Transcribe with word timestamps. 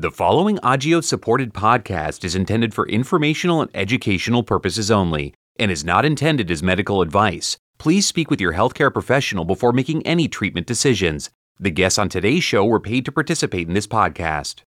The 0.00 0.10
following 0.10 0.56
Agios 0.60 1.04
supported 1.04 1.52
podcast 1.52 2.24
is 2.24 2.34
intended 2.34 2.72
for 2.72 2.88
informational 2.88 3.60
and 3.60 3.70
educational 3.74 4.42
purposes 4.42 4.90
only 4.90 5.34
and 5.58 5.70
is 5.70 5.84
not 5.84 6.06
intended 6.06 6.50
as 6.50 6.62
medical 6.62 7.02
advice. 7.02 7.58
Please 7.76 8.06
speak 8.06 8.30
with 8.30 8.40
your 8.40 8.54
healthcare 8.54 8.90
professional 8.90 9.44
before 9.44 9.74
making 9.74 10.06
any 10.06 10.26
treatment 10.26 10.66
decisions. 10.66 11.28
The 11.58 11.70
guests 11.70 11.98
on 11.98 12.08
today's 12.08 12.42
show 12.42 12.64
were 12.64 12.80
paid 12.80 13.04
to 13.04 13.12
participate 13.12 13.68
in 13.68 13.74
this 13.74 13.86
podcast. 13.86 14.62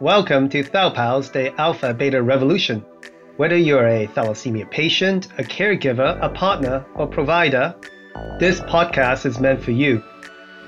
Welcome 0.00 0.48
to 0.48 0.64
ThalPals, 0.64 1.30
the 1.30 1.54
Alpha 1.60 1.94
Beta 1.94 2.20
Revolution. 2.20 2.84
Whether 3.36 3.56
you're 3.56 3.86
a 3.86 4.08
thalassemia 4.08 4.68
patient, 4.68 5.28
a 5.38 5.44
caregiver, 5.44 6.18
a 6.20 6.28
partner, 6.28 6.84
or 6.96 7.06
provider, 7.06 7.72
this 8.40 8.58
podcast 8.62 9.26
is 9.26 9.38
meant 9.38 9.62
for 9.62 9.70
you. 9.70 10.02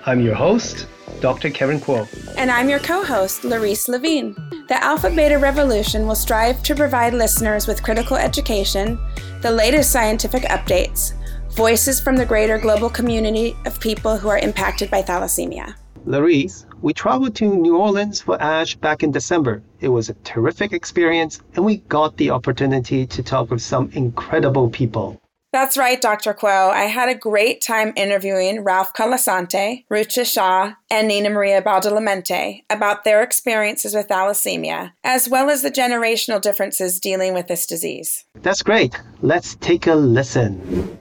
I'm 0.06 0.20
your 0.20 0.34
host, 0.34 0.86
Dr. 1.20 1.50
Kevin 1.50 1.78
Kuo. 1.78 2.08
And 2.36 2.50
I'm 2.50 2.70
your 2.70 2.78
co 2.78 3.04
host, 3.04 3.44
Laurice 3.44 3.86
Levine. 3.86 4.34
The 4.68 4.82
Alpha 4.82 5.10
Beta 5.10 5.36
Revolution 5.36 6.06
will 6.06 6.14
strive 6.14 6.62
to 6.62 6.74
provide 6.74 7.12
listeners 7.12 7.66
with 7.66 7.82
critical 7.82 8.16
education, 8.16 8.98
the 9.42 9.50
latest 9.50 9.90
scientific 9.90 10.44
updates, 10.44 11.12
voices 11.52 12.00
from 12.00 12.16
the 12.16 12.24
greater 12.24 12.56
global 12.56 12.88
community 12.88 13.54
of 13.66 13.78
people 13.80 14.16
who 14.16 14.28
are 14.28 14.38
impacted 14.38 14.90
by 14.90 15.02
thalassemia. 15.02 15.74
Laurice, 16.06 16.64
we 16.80 16.94
traveled 16.94 17.34
to 17.36 17.54
New 17.54 17.76
Orleans 17.76 18.22
for 18.22 18.40
ASH 18.40 18.76
back 18.76 19.02
in 19.02 19.10
December. 19.10 19.62
It 19.80 19.88
was 19.88 20.08
a 20.08 20.14
terrific 20.24 20.72
experience, 20.72 21.42
and 21.54 21.64
we 21.64 21.78
got 21.88 22.16
the 22.16 22.30
opportunity 22.30 23.06
to 23.06 23.22
talk 23.22 23.50
with 23.50 23.60
some 23.60 23.90
incredible 23.92 24.70
people. 24.70 25.19
That's 25.52 25.76
right, 25.76 26.00
Dr. 26.00 26.32
Kuo. 26.32 26.70
I 26.70 26.84
had 26.84 27.08
a 27.08 27.14
great 27.14 27.60
time 27.60 27.92
interviewing 27.96 28.62
Ralph 28.62 28.92
Colasanti, 28.94 29.84
Rucha 29.90 30.24
Shah, 30.24 30.74
and 30.90 31.08
Nina 31.08 31.30
Maria 31.30 31.60
Badalamenti 31.60 32.62
about 32.70 33.04
their 33.04 33.22
experiences 33.22 33.94
with 33.94 34.08
thalassemia, 34.08 34.92
as 35.02 35.28
well 35.28 35.50
as 35.50 35.62
the 35.62 35.70
generational 35.70 36.40
differences 36.40 37.00
dealing 37.00 37.34
with 37.34 37.48
this 37.48 37.66
disease. 37.66 38.24
That's 38.36 38.62
great. 38.62 39.00
Let's 39.22 39.56
take 39.56 39.86
a 39.86 39.94
listen. 39.94 40.98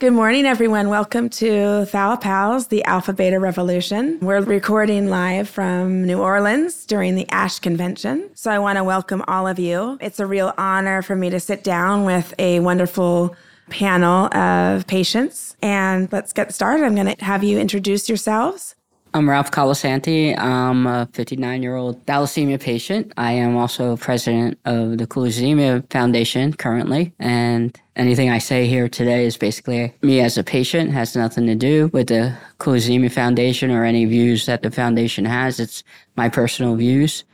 Good 0.00 0.14
morning, 0.14 0.46
everyone. 0.46 0.88
Welcome 0.88 1.28
to 1.28 1.84
Thal 1.84 2.16
Pals, 2.16 2.68
the 2.68 2.82
Alpha 2.84 3.12
Beta 3.12 3.38
Revolution. 3.38 4.18
We're 4.22 4.40
recording 4.40 5.10
live 5.10 5.46
from 5.46 6.06
New 6.06 6.18
Orleans 6.18 6.86
during 6.86 7.16
the 7.16 7.28
ASH 7.28 7.58
convention. 7.58 8.30
So 8.34 8.50
I 8.50 8.60
want 8.60 8.78
to 8.78 8.82
welcome 8.82 9.22
all 9.28 9.46
of 9.46 9.58
you. 9.58 9.98
It's 10.00 10.18
a 10.18 10.24
real 10.24 10.54
honor 10.56 11.02
for 11.02 11.14
me 11.14 11.28
to 11.28 11.38
sit 11.38 11.62
down 11.62 12.06
with 12.06 12.32
a 12.38 12.60
wonderful 12.60 13.36
panel 13.68 14.34
of 14.34 14.86
patients. 14.86 15.54
And 15.60 16.10
let's 16.10 16.32
get 16.32 16.54
started. 16.54 16.82
I'm 16.82 16.94
going 16.94 17.14
to 17.14 17.22
have 17.22 17.44
you 17.44 17.58
introduce 17.58 18.08
yourselves. 18.08 18.76
I'm 19.12 19.28
Ralph 19.28 19.50
Colasanti. 19.50 20.38
I'm 20.38 20.86
a 20.86 21.08
59 21.14 21.64
year 21.64 21.74
old 21.74 22.04
thalassemia 22.06 22.60
patient. 22.60 23.12
I 23.16 23.32
am 23.32 23.56
also 23.56 23.96
president 23.96 24.56
of 24.64 24.98
the 24.98 25.06
Cooley's 25.06 25.38
Anemia 25.40 25.82
Foundation 25.90 26.52
currently. 26.52 27.12
And 27.18 27.76
anything 27.96 28.30
I 28.30 28.38
say 28.38 28.68
here 28.68 28.88
today 28.88 29.26
is 29.26 29.36
basically 29.36 29.92
me 30.02 30.20
as 30.20 30.38
a 30.38 30.44
patient, 30.44 30.92
has 30.92 31.16
nothing 31.16 31.46
to 31.46 31.56
do 31.56 31.88
with 31.88 32.06
the 32.06 32.36
Cooley's 32.58 32.86
Anemia 32.86 33.10
Foundation 33.10 33.72
or 33.72 33.84
any 33.84 34.04
views 34.04 34.46
that 34.46 34.62
the 34.62 34.70
foundation 34.70 35.24
has. 35.24 35.58
It's 35.58 35.82
my 36.14 36.28
personal 36.28 36.76
views. 36.76 37.24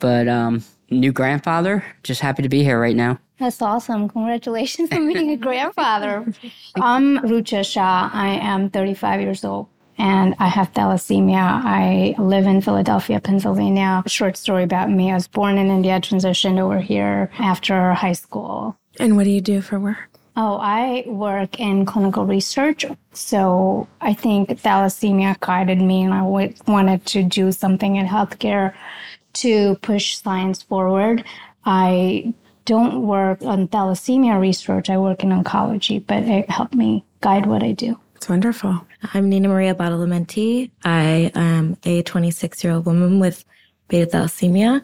But 0.00 0.26
um, 0.26 0.64
new 0.90 1.12
grandfather, 1.12 1.84
just 2.02 2.20
happy 2.20 2.42
to 2.42 2.48
be 2.48 2.64
here 2.64 2.80
right 2.80 2.96
now. 2.96 3.20
That's 3.38 3.62
awesome. 3.62 4.08
Congratulations 4.08 4.90
on 4.90 5.12
being 5.12 5.30
a 5.30 5.36
grandfather. 5.48 6.26
I'm 6.80 7.18
Rucha 7.20 7.64
Shah. 7.64 8.10
I 8.12 8.30
am 8.30 8.70
35 8.70 9.20
years 9.20 9.44
old 9.44 9.68
and 9.98 10.34
I 10.38 10.48
have 10.48 10.72
thalassemia. 10.72 11.62
I 11.64 12.14
live 12.18 12.46
in 12.46 12.60
Philadelphia, 12.60 13.20
Pennsylvania. 13.20 14.02
A 14.04 14.08
short 14.08 14.36
story 14.36 14.64
about 14.64 14.90
me. 14.90 15.10
I 15.10 15.14
was 15.14 15.28
born 15.28 15.58
in 15.58 15.70
India, 15.70 16.00
transitioned 16.00 16.58
over 16.60 16.80
here 16.80 17.30
after 17.38 17.92
high 17.92 18.12
school. 18.14 18.76
And 18.98 19.16
what 19.16 19.24
do 19.24 19.30
you 19.30 19.40
do 19.40 19.60
for 19.60 19.78
work? 19.78 20.08
Oh, 20.34 20.58
I 20.60 21.04
work 21.06 21.60
in 21.60 21.84
clinical 21.84 22.24
research. 22.24 22.86
So 23.12 23.86
I 24.00 24.14
think 24.14 24.48
thalassemia 24.48 25.38
guided 25.40 25.80
me, 25.80 26.04
and 26.04 26.14
I 26.14 26.20
w- 26.20 26.54
wanted 26.66 27.04
to 27.06 27.22
do 27.22 27.52
something 27.52 27.96
in 27.96 28.06
healthcare 28.06 28.72
to 29.34 29.76
push 29.82 30.16
science 30.16 30.62
forward. 30.62 31.24
I 31.64 32.32
don't 32.64 33.06
work 33.06 33.42
on 33.42 33.68
thalassemia 33.68 34.40
research, 34.40 34.88
I 34.88 34.96
work 34.98 35.22
in 35.22 35.30
oncology, 35.30 36.04
but 36.04 36.22
it 36.22 36.48
helped 36.48 36.74
me 36.74 37.04
guide 37.20 37.46
what 37.46 37.62
I 37.62 37.72
do. 37.72 37.98
It's 38.22 38.28
wonderful. 38.28 38.86
I'm 39.14 39.28
Nina 39.28 39.48
Maria 39.48 39.74
Badalamenti. 39.74 40.70
I 40.84 41.32
am 41.34 41.76
a 41.82 42.02
26 42.02 42.62
year 42.62 42.72
old 42.72 42.86
woman 42.86 43.18
with 43.18 43.44
beta 43.88 44.06
thalassemia. 44.06 44.80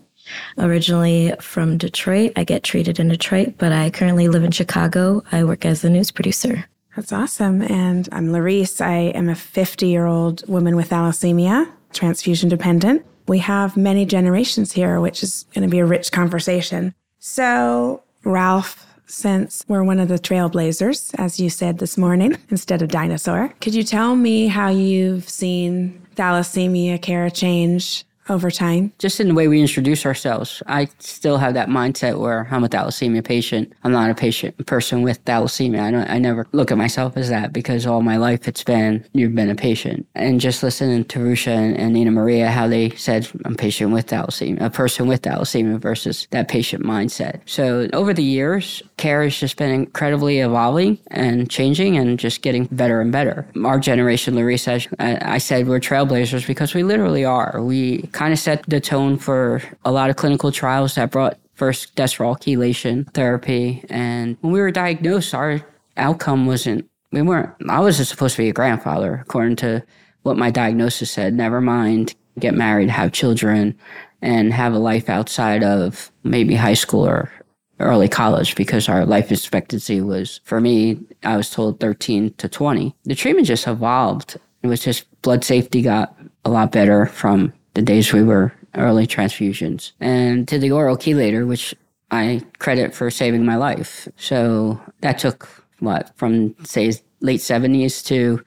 Originally 0.59 1.32
from 1.41 1.78
Detroit. 1.78 2.32
I 2.34 2.43
get 2.43 2.65
treated 2.65 2.98
in 2.98 3.06
Detroit, 3.06 3.54
but 3.56 3.71
I 3.71 3.91
currently 3.91 4.27
live 4.27 4.43
in 4.43 4.50
Chicago. 4.50 5.22
I 5.31 5.44
work 5.44 5.65
as 5.65 5.84
a 5.84 5.88
news 5.88 6.10
producer. 6.10 6.65
That's 6.97 7.12
awesome. 7.12 7.62
And 7.62 8.09
I'm 8.10 8.32
Laurice. 8.32 8.81
I 8.81 9.12
am 9.15 9.28
a 9.28 9.37
50 9.37 9.87
year 9.87 10.06
old 10.06 10.43
woman 10.48 10.75
with 10.75 10.91
thalassemia, 10.91 11.71
transfusion 11.93 12.48
dependent. 12.48 13.06
We 13.28 13.38
have 13.38 13.77
many 13.77 14.04
generations 14.04 14.72
here, 14.72 15.00
which 15.00 15.22
is 15.22 15.47
going 15.54 15.62
to 15.62 15.71
be 15.71 15.78
a 15.78 15.87
rich 15.87 16.10
conversation. 16.10 16.93
So, 17.21 18.03
Ralph, 18.25 18.88
since 19.09 19.65
we're 19.67 19.83
one 19.83 19.99
of 19.99 20.09
the 20.09 20.19
trailblazers, 20.19 21.15
as 21.19 21.41
you 21.41 21.51
said 21.51 21.79
this 21.79 21.99
morning, 21.99 22.37
instead 22.51 22.83
of 22.83 22.89
dinosaur, 22.89 23.53
could 23.61 23.75
you 23.75 23.83
tell 23.83 24.15
me 24.15 24.47
how 24.47 24.69
you've 24.69 25.29
seen 25.29 26.07
thalassemia 26.15 27.01
care 27.01 27.31
change 27.31 28.05
over 28.28 28.50
time? 28.50 28.93
Just 28.99 29.21
in 29.21 29.28
the 29.28 29.34
way 29.34 29.49
we 29.49 29.61
introduce 29.61 30.05
ourselves, 30.06 30.62
I 30.66 30.89
still 30.99 31.39
have 31.39 31.55
that 31.55 31.69
mindset 31.69 32.19
where 32.19 32.49
I'm 32.50 32.65
a 32.65 32.69
thalassemia 32.69 33.25
patient. 33.25 33.72
I'm 33.84 33.93
not 33.93 34.11
a 34.11 34.15
patient 34.15 34.66
person 34.66 35.03
with 35.03 35.25
thalassemia. 35.25 35.81
I 35.81 35.91
don't. 35.91 36.11
I 36.11 36.19
never 36.19 36.47
look 36.53 36.71
at 36.71 36.78
myself 36.78 37.16
as 37.16 37.28
that 37.28 37.53
because 37.53 37.87
all 37.87 38.03
my 38.03 38.16
life 38.16 38.49
it's 38.49 38.65
been 38.65 39.05
you've 39.12 39.34
been 39.34 39.50
a 39.50 39.55
patient. 39.55 40.06
And 40.15 40.41
just 40.41 40.62
listening 40.62 41.05
to 41.06 41.19
Rucha 41.19 41.49
and, 41.49 41.77
and 41.77 41.93
Nina 41.93 42.11
Maria, 42.11 42.50
how 42.50 42.69
they 42.69 42.91
said 42.91 43.28
I'm 43.44 43.55
patient 43.55 43.93
with 43.93 44.06
thalassemia, 44.06 44.60
a 44.60 44.71
person 44.71 45.06
with 45.06 45.22
thalassemia 45.22 45.78
versus 45.78 46.27
that 46.31 46.49
patient 46.49 46.84
mindset. 46.84 47.41
So 47.47 47.89
over 47.93 48.12
the 48.12 48.22
years, 48.22 48.83
care 48.97 49.22
has 49.22 49.39
just 49.39 49.56
been 49.56 49.71
incredibly 49.71 50.41
evolving 50.41 50.99
and 51.10 51.50
changing 51.50 51.97
and 51.97 52.19
just 52.19 52.43
getting 52.43 52.66
better 52.66 53.00
and 53.00 53.10
better. 53.12 53.47
Our 53.65 53.78
generation, 53.78 54.34
Laurice, 54.34 54.69
I, 54.69 55.19
I 55.22 55.39
said 55.39 55.69
we're 55.69 55.81
trailblazers 55.81 56.47
because 56.47 56.75
we 56.75 56.83
literally 56.83 57.25
are. 57.25 57.62
We 57.62 58.03
kind 58.19 58.33
of 58.33 58.39
set 58.41 58.65
the 58.67 58.81
tone 58.81 59.17
for 59.17 59.62
a 59.84 59.93
lot 59.93 60.11
of 60.11 60.17
clinical 60.17 60.51
trials 60.51 60.97
that 60.97 61.12
brought 61.12 61.39
first 61.55 61.95
desferal 61.95 62.37
chelation 62.37 63.09
therapy. 63.15 63.84
And 63.89 64.37
when 64.41 64.53
we 64.53 64.59
were 64.59 64.73
diagnosed, 64.73 65.34
our 65.34 65.65
outcome 65.97 66.45
wasn't, 66.45 66.91
we 67.12 67.23
weren't, 67.23 67.51
I 67.69 67.78
was 67.78 67.99
just 67.99 68.11
supposed 68.11 68.34
to 68.34 68.43
be 68.43 68.49
a 68.49 68.53
grandfather, 68.53 69.21
according 69.23 69.55
to 69.57 69.84
what 70.23 70.37
my 70.37 70.51
diagnosis 70.51 71.12
said. 71.12 71.33
Never 71.33 71.61
mind, 71.61 72.17
get 72.41 72.55
married, 72.55 72.91
have 72.91 73.12
children, 73.12 73.78
and 74.21 74.53
have 74.53 74.73
a 74.73 74.81
life 74.81 75.09
outside 75.09 75.62
of 75.62 76.11
maybe 76.25 76.57
high 76.57 76.75
school 76.75 77.07
or 77.07 77.31
early 77.78 78.09
college 78.09 78.57
because 78.57 78.89
our 78.89 79.07
life 79.07 79.31
expectancy 79.31 80.01
was, 80.01 80.41
for 80.43 80.61
me, 80.61 80.99
I 81.23 81.37
was 81.37 81.51
told 81.51 81.78
13 81.78 82.34
to 82.39 82.49
20. 82.49 82.97
The 83.05 83.15
treatment 83.15 83.47
just 83.47 83.69
evolved. 83.69 84.41
It 84.65 84.67
was 84.67 84.83
just 84.83 85.07
blood 85.23 85.45
safety 85.45 85.83
got 85.83 86.17
a 86.45 86.51
lot 86.51 86.73
better 86.73 87.07
from 87.07 87.53
the 87.78 87.83
days 87.83 88.12
we 88.12 88.25
were 88.25 88.53
early 88.75 89.06
transfusions, 89.06 89.93
and 90.00 90.49
to 90.49 90.59
the 90.59 90.72
oral 90.72 90.97
chelator, 90.97 91.47
which 91.47 91.77
I 92.11 92.43
credit 92.59 92.93
for 92.93 93.09
saving 93.09 93.47
my 93.47 93.55
life. 93.55 94.09
So 94.16 94.81
that 95.00 95.21
took 95.21 95.49
what 95.78 96.11
from 96.16 96.56
say 96.65 96.93
late 97.21 97.39
70s 97.39 98.05
to 98.06 98.43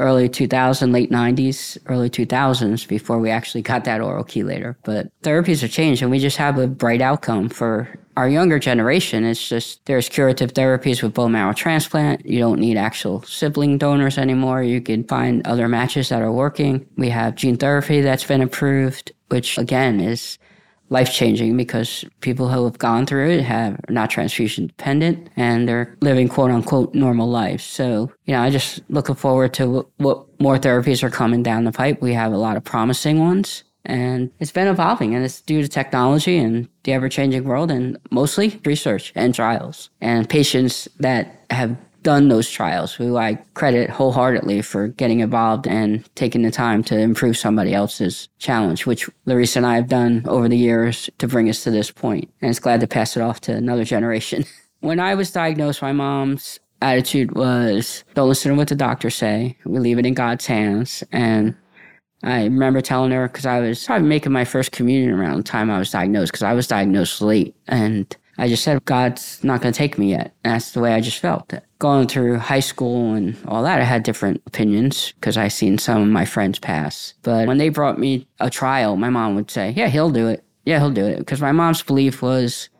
early 0.00 0.28
2000, 0.28 0.92
late 0.92 1.10
90s, 1.10 1.78
early 1.86 2.10
2000s 2.10 2.88
before 2.88 3.18
we 3.18 3.30
actually 3.30 3.62
got 3.62 3.84
that 3.84 4.00
oral 4.00 4.24
chelator. 4.24 4.74
But 4.82 5.10
therapies 5.22 5.60
have 5.60 5.70
changed 5.70 6.02
and 6.02 6.10
we 6.10 6.18
just 6.18 6.38
have 6.38 6.58
a 6.58 6.66
bright 6.66 7.00
outcome 7.00 7.48
for 7.48 7.88
our 8.16 8.28
younger 8.28 8.58
generation. 8.58 9.24
It's 9.24 9.48
just 9.48 9.84
there's 9.86 10.08
curative 10.08 10.52
therapies 10.54 11.02
with 11.02 11.14
bone 11.14 11.32
marrow 11.32 11.52
transplant. 11.52 12.26
You 12.26 12.38
don't 12.38 12.58
need 12.58 12.76
actual 12.76 13.22
sibling 13.22 13.78
donors 13.78 14.18
anymore. 14.18 14.62
You 14.62 14.80
can 14.80 15.04
find 15.04 15.46
other 15.46 15.68
matches 15.68 16.08
that 16.08 16.22
are 16.22 16.32
working. 16.32 16.86
We 16.96 17.10
have 17.10 17.36
gene 17.36 17.56
therapy 17.56 18.00
that's 18.00 18.24
been 18.24 18.42
approved, 18.42 19.12
which 19.28 19.58
again 19.58 20.00
is 20.00 20.38
life 20.90 21.12
changing 21.12 21.56
because 21.56 22.04
people 22.20 22.48
who 22.48 22.64
have 22.64 22.78
gone 22.78 23.06
through 23.06 23.30
it 23.30 23.42
have 23.42 23.74
are 23.88 23.92
not 23.92 24.10
transfusion 24.10 24.66
dependent 24.66 25.30
and 25.36 25.68
they're 25.68 25.96
living 26.00 26.28
quote 26.28 26.50
unquote 26.50 26.94
normal 26.94 27.30
lives. 27.30 27.64
So, 27.64 28.12
you 28.26 28.34
know, 28.34 28.42
I 28.42 28.50
just 28.50 28.82
looking 28.90 29.14
forward 29.14 29.54
to 29.54 29.70
what, 29.70 29.86
what 29.96 30.40
more 30.40 30.58
therapies 30.58 31.02
are 31.02 31.10
coming 31.10 31.42
down 31.42 31.64
the 31.64 31.72
pipe. 31.72 32.02
We 32.02 32.12
have 32.14 32.32
a 32.32 32.38
lot 32.38 32.56
of 32.56 32.64
promising 32.64 33.20
ones 33.20 33.62
and 33.84 34.30
it's 34.40 34.52
been 34.52 34.68
evolving 34.68 35.14
and 35.14 35.24
it's 35.24 35.40
due 35.40 35.62
to 35.62 35.68
technology 35.68 36.36
and 36.36 36.68
the 36.82 36.92
ever 36.92 37.08
changing 37.08 37.44
world 37.44 37.70
and 37.70 37.96
mostly 38.10 38.60
research 38.64 39.12
and 39.14 39.34
trials 39.34 39.90
and 40.00 40.28
patients 40.28 40.88
that 40.98 41.44
have 41.50 41.76
done 42.02 42.28
those 42.28 42.50
trials, 42.50 42.94
who 42.94 43.16
I 43.16 43.34
credit 43.54 43.90
wholeheartedly 43.90 44.62
for 44.62 44.88
getting 44.88 45.20
involved 45.20 45.66
and 45.66 46.08
taking 46.14 46.42
the 46.42 46.50
time 46.50 46.82
to 46.84 46.98
improve 46.98 47.36
somebody 47.36 47.74
else's 47.74 48.28
challenge, 48.38 48.86
which 48.86 49.08
Laurice 49.26 49.56
and 49.56 49.66
I 49.66 49.76
have 49.76 49.88
done 49.88 50.24
over 50.26 50.48
the 50.48 50.56
years 50.56 51.10
to 51.18 51.28
bring 51.28 51.48
us 51.48 51.62
to 51.64 51.70
this 51.70 51.90
point. 51.90 52.32
And 52.40 52.50
it's 52.50 52.58
glad 52.58 52.80
to 52.80 52.86
pass 52.86 53.16
it 53.16 53.22
off 53.22 53.40
to 53.42 53.54
another 53.54 53.84
generation. 53.84 54.44
when 54.80 55.00
I 55.00 55.14
was 55.14 55.30
diagnosed, 55.30 55.82
my 55.82 55.92
mom's 55.92 56.58
attitude 56.82 57.32
was 57.32 58.04
don't 58.14 58.28
listen 58.28 58.52
to 58.52 58.56
what 58.56 58.68
the 58.68 58.74
doctors 58.74 59.14
say. 59.14 59.56
We 59.64 59.78
leave 59.78 59.98
it 59.98 60.06
in 60.06 60.14
God's 60.14 60.46
hands. 60.46 61.04
And 61.12 61.54
I 62.22 62.44
remember 62.44 62.80
telling 62.80 63.12
her 63.12 63.28
because 63.28 63.46
I 63.46 63.60
was 63.60 63.84
probably 63.84 64.08
making 64.08 64.32
my 64.32 64.44
first 64.44 64.72
communion 64.72 65.12
around 65.12 65.36
the 65.38 65.42
time 65.42 65.70
I 65.70 65.78
was 65.78 65.90
diagnosed 65.90 66.32
because 66.32 66.42
I 66.42 66.52
was 66.54 66.66
diagnosed 66.66 67.20
late. 67.22 67.54
And 67.66 68.14
I 68.40 68.48
just 68.48 68.64
said, 68.64 68.82
God's 68.86 69.44
not 69.44 69.60
going 69.60 69.70
to 69.70 69.76
take 69.76 69.98
me 69.98 70.10
yet. 70.10 70.34
And 70.42 70.54
that's 70.54 70.70
the 70.70 70.80
way 70.80 70.94
I 70.94 71.02
just 71.02 71.18
felt. 71.18 71.52
Going 71.78 72.08
through 72.08 72.38
high 72.38 72.60
school 72.60 73.12
and 73.12 73.36
all 73.46 73.62
that, 73.64 73.82
I 73.82 73.84
had 73.84 74.02
different 74.02 74.42
opinions 74.46 75.12
because 75.12 75.36
I 75.36 75.48
seen 75.48 75.76
some 75.76 76.00
of 76.00 76.08
my 76.08 76.24
friends 76.24 76.58
pass. 76.58 77.12
But 77.22 77.46
when 77.46 77.58
they 77.58 77.68
brought 77.68 77.98
me 77.98 78.26
a 78.40 78.48
trial, 78.48 78.96
my 78.96 79.10
mom 79.10 79.34
would 79.34 79.50
say, 79.50 79.74
Yeah, 79.76 79.88
he'll 79.88 80.10
do 80.10 80.26
it. 80.28 80.42
Yeah, 80.64 80.78
he'll 80.78 80.90
do 80.90 81.04
it. 81.04 81.18
Because 81.18 81.42
my 81.42 81.52
mom's 81.52 81.82
belief 81.82 82.22
was 82.22 82.70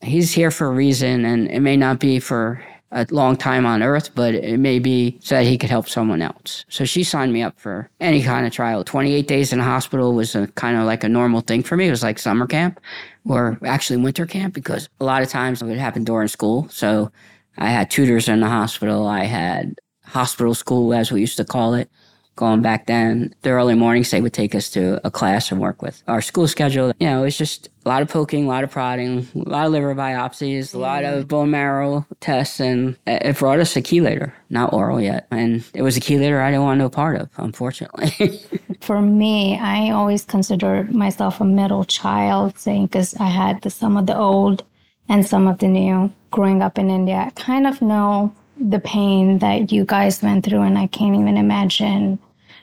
he's 0.00 0.32
here 0.32 0.52
for 0.52 0.68
a 0.68 0.72
reason 0.72 1.24
and 1.24 1.48
it 1.50 1.60
may 1.60 1.76
not 1.76 1.98
be 1.98 2.20
for 2.20 2.62
a 2.92 3.06
long 3.10 3.36
time 3.36 3.66
on 3.66 3.82
earth, 3.82 4.14
but 4.14 4.34
it 4.34 4.58
may 4.58 4.78
be 4.78 5.18
so 5.20 5.34
that 5.34 5.44
he 5.44 5.58
could 5.58 5.68
help 5.68 5.88
someone 5.88 6.22
else. 6.22 6.64
So 6.68 6.84
she 6.84 7.04
signed 7.04 7.32
me 7.32 7.42
up 7.42 7.58
for 7.58 7.90
any 8.00 8.22
kind 8.22 8.46
of 8.46 8.52
trial. 8.52 8.84
28 8.84 9.26
days 9.26 9.52
in 9.52 9.60
a 9.60 9.64
hospital 9.64 10.14
was 10.14 10.34
a 10.34 10.46
kind 10.48 10.78
of 10.78 10.84
like 10.84 11.04
a 11.04 11.08
normal 11.08 11.40
thing 11.40 11.62
for 11.62 11.76
me. 11.76 11.88
It 11.88 11.90
was 11.90 12.02
like 12.02 12.18
summer 12.18 12.46
camp 12.46 12.80
or 13.28 13.58
actually 13.64 13.98
winter 13.98 14.26
camp 14.26 14.54
because 14.54 14.88
a 15.00 15.04
lot 15.04 15.22
of 15.22 15.28
times 15.28 15.62
it 15.62 15.66
would 15.66 15.78
happen 15.78 16.02
during 16.04 16.28
school. 16.28 16.68
So 16.70 17.12
I 17.58 17.68
had 17.68 17.90
tutors 17.90 18.28
in 18.28 18.40
the 18.40 18.48
hospital. 18.48 19.06
I 19.06 19.24
had 19.24 19.74
hospital 20.04 20.54
school, 20.54 20.94
as 20.94 21.12
we 21.12 21.20
used 21.20 21.36
to 21.36 21.44
call 21.44 21.74
it 21.74 21.90
going 22.38 22.62
back 22.62 22.86
then, 22.86 23.34
the 23.42 23.50
early 23.50 23.74
mornings 23.74 24.12
they 24.12 24.20
would 24.20 24.32
take 24.32 24.54
us 24.54 24.70
to 24.70 25.04
a 25.04 25.10
class 25.10 25.50
and 25.50 25.60
work 25.60 25.82
with 25.82 26.04
our 26.06 26.22
school 26.22 26.46
schedule. 26.46 26.92
You 27.00 27.08
know, 27.08 27.22
it 27.22 27.24
was 27.24 27.36
just 27.36 27.68
a 27.84 27.88
lot 27.88 28.00
of 28.00 28.08
poking, 28.08 28.44
a 28.44 28.48
lot 28.48 28.62
of 28.62 28.70
prodding, 28.70 29.26
a 29.34 29.48
lot 29.48 29.66
of 29.66 29.72
liver 29.72 29.92
biopsies, 29.92 30.72
a 30.72 30.78
lot 30.78 31.02
of 31.02 31.26
bone 31.26 31.50
marrow 31.50 32.06
tests, 32.20 32.60
and 32.60 32.96
it 33.08 33.36
brought 33.36 33.58
us 33.58 33.76
a 33.76 33.82
chelator, 33.82 34.32
not 34.50 34.72
oral 34.72 35.00
yet. 35.00 35.26
And 35.32 35.64
it 35.74 35.82
was 35.82 35.96
a 35.96 36.00
chelator 36.00 36.40
I 36.40 36.52
didn't 36.52 36.62
want 36.62 36.78
no 36.78 36.88
part 36.88 37.20
of, 37.20 37.28
unfortunately. 37.38 38.40
For 38.80 39.02
me, 39.02 39.58
I 39.58 39.90
always 39.90 40.24
considered 40.24 40.94
myself 40.94 41.40
a 41.40 41.44
middle 41.44 41.84
child, 41.84 42.56
saying 42.56 42.86
because 42.86 43.16
I 43.16 43.26
had 43.26 43.62
the, 43.62 43.70
some 43.70 43.96
of 43.96 44.06
the 44.06 44.16
old 44.16 44.62
and 45.08 45.26
some 45.26 45.48
of 45.48 45.58
the 45.58 45.66
new. 45.66 46.12
Growing 46.30 46.62
up 46.62 46.78
in 46.78 46.88
India, 46.88 47.16
I 47.16 47.30
kind 47.30 47.66
of 47.66 47.82
know 47.82 48.32
the 48.60 48.78
pain 48.78 49.38
that 49.38 49.72
you 49.72 49.84
guys 49.84 50.22
went 50.22 50.44
through, 50.44 50.60
and 50.60 50.78
I 50.78 50.86
can't 50.86 51.16
even 51.16 51.36
imagine 51.36 52.18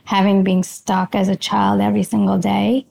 having 0.05 0.43
been 0.43 0.63
stuck 0.63 1.15
as 1.15 1.27
a 1.27 1.35
child 1.35 1.81
every 1.81 2.03
single 2.03 2.37
day. 2.37 2.85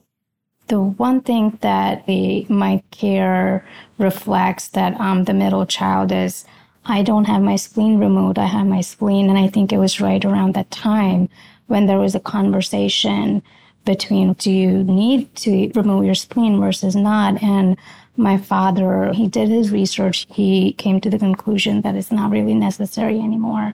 The 0.67 0.81
one 0.81 1.21
thing 1.21 1.57
that 1.61 2.05
the, 2.07 2.45
my 2.49 2.83
care 2.91 3.65
reflects 3.97 4.69
that 4.69 4.99
I'm 4.99 5.23
the 5.23 5.33
middle 5.33 5.65
child 5.65 6.11
is 6.11 6.45
I 6.85 7.01
don't 7.01 7.25
have 7.25 7.41
my 7.41 7.55
spleen 7.55 7.99
removed. 7.99 8.37
I 8.37 8.45
have 8.45 8.67
my 8.67 8.81
spleen. 8.81 9.29
And 9.29 9.37
I 9.37 9.47
think 9.47 9.71
it 9.71 9.77
was 9.77 10.01
right 10.01 10.23
around 10.23 10.53
that 10.53 10.71
time 10.71 11.29
when 11.67 11.87
there 11.87 11.99
was 11.99 12.15
a 12.15 12.19
conversation 12.19 13.41
between 13.85 14.33
do 14.33 14.51
you 14.51 14.83
need 14.83 15.33
to 15.35 15.71
remove 15.75 16.05
your 16.05 16.15
spleen 16.15 16.59
versus 16.59 16.95
not? 16.95 17.41
And 17.41 17.77
my 18.17 18.37
father, 18.37 19.13
he 19.13 19.27
did 19.27 19.49
his 19.49 19.71
research. 19.71 20.25
He 20.29 20.73
came 20.73 20.99
to 21.01 21.09
the 21.09 21.19
conclusion 21.19 21.81
that 21.81 21.95
it's 21.95 22.11
not 22.11 22.31
really 22.31 22.55
necessary 22.55 23.19
anymore. 23.19 23.73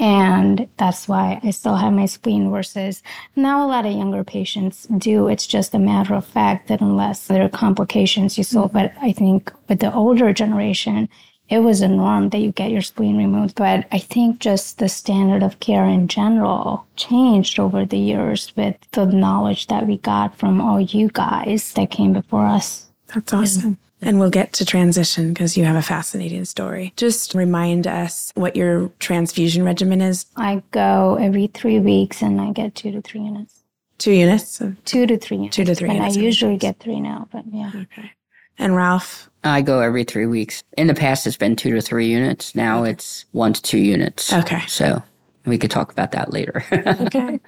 And 0.00 0.66
that's 0.78 1.06
why 1.08 1.40
I 1.44 1.50
still 1.50 1.76
have 1.76 1.92
my 1.92 2.06
spleen 2.06 2.50
versus 2.50 3.02
now 3.36 3.64
a 3.64 3.68
lot 3.68 3.84
of 3.84 3.92
younger 3.92 4.24
patients 4.24 4.88
do. 4.96 5.28
It's 5.28 5.46
just 5.46 5.74
a 5.74 5.78
matter 5.78 6.14
of 6.14 6.24
fact 6.24 6.68
that 6.68 6.80
unless 6.80 7.26
there 7.26 7.44
are 7.44 7.50
complications, 7.50 8.38
you 8.38 8.44
still, 8.44 8.68
but 8.68 8.94
I 9.02 9.12
think 9.12 9.52
with 9.68 9.80
the 9.80 9.92
older 9.92 10.32
generation, 10.32 11.10
it 11.50 11.58
was 11.58 11.82
a 11.82 11.88
norm 11.88 12.30
that 12.30 12.38
you 12.38 12.50
get 12.50 12.70
your 12.70 12.80
spleen 12.80 13.18
removed. 13.18 13.56
But 13.56 13.86
I 13.92 13.98
think 13.98 14.38
just 14.38 14.78
the 14.78 14.88
standard 14.88 15.42
of 15.42 15.60
care 15.60 15.84
in 15.84 16.08
general 16.08 16.86
changed 16.96 17.60
over 17.60 17.84
the 17.84 17.98
years 17.98 18.54
with 18.56 18.76
the 18.92 19.04
knowledge 19.04 19.66
that 19.66 19.86
we 19.86 19.98
got 19.98 20.34
from 20.34 20.62
all 20.62 20.80
you 20.80 21.10
guys 21.12 21.74
that 21.74 21.90
came 21.90 22.14
before 22.14 22.46
us. 22.46 22.86
That's 23.12 23.34
awesome. 23.34 23.78
And 24.02 24.18
we'll 24.18 24.30
get 24.30 24.52
to 24.54 24.64
transition 24.64 25.32
because 25.32 25.56
you 25.56 25.64
have 25.64 25.76
a 25.76 25.82
fascinating 25.82 26.44
story. 26.46 26.92
Just 26.96 27.34
remind 27.34 27.86
us 27.86 28.32
what 28.34 28.56
your 28.56 28.88
transfusion 28.98 29.62
regimen 29.62 30.00
is. 30.00 30.26
I 30.36 30.62
go 30.70 31.16
every 31.20 31.48
three 31.48 31.80
weeks 31.80 32.22
and 32.22 32.40
I 32.40 32.52
get 32.52 32.74
two 32.74 32.90
to 32.92 33.02
three 33.02 33.20
units. 33.20 33.62
Two 33.98 34.12
units? 34.12 34.62
Two 34.86 35.06
to 35.06 35.18
three 35.18 35.36
units. 35.36 35.56
Two 35.56 35.64
to 35.64 35.74
three 35.74 35.90
and 35.90 35.98
units. 35.98 36.16
I 36.16 36.20
usually 36.20 36.56
get 36.56 36.78
three 36.80 37.00
now, 37.00 37.28
but 37.30 37.44
yeah. 37.52 37.70
Okay. 37.74 38.12
And 38.58 38.74
Ralph? 38.74 39.30
I 39.44 39.60
go 39.62 39.80
every 39.80 40.04
three 40.04 40.26
weeks. 40.26 40.62
In 40.76 40.86
the 40.86 40.94
past, 40.94 41.26
it's 41.26 41.36
been 41.36 41.56
two 41.56 41.74
to 41.74 41.82
three 41.82 42.06
units. 42.06 42.54
Now 42.54 42.84
it's 42.84 43.26
one 43.32 43.52
to 43.52 43.62
two 43.62 43.78
units. 43.78 44.32
Okay. 44.32 44.62
So 44.66 45.02
we 45.44 45.58
could 45.58 45.70
talk 45.70 45.92
about 45.92 46.12
that 46.12 46.32
later. 46.32 46.64
okay. 46.72 47.40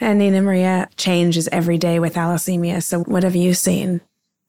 And 0.00 0.18
Nina 0.18 0.42
Maria 0.42 0.88
changes 0.96 1.48
every 1.48 1.78
day 1.78 1.98
with 1.98 2.14
thalassemia. 2.14 2.82
So 2.82 3.00
what 3.04 3.22
have 3.22 3.36
you 3.36 3.54
seen? 3.54 4.00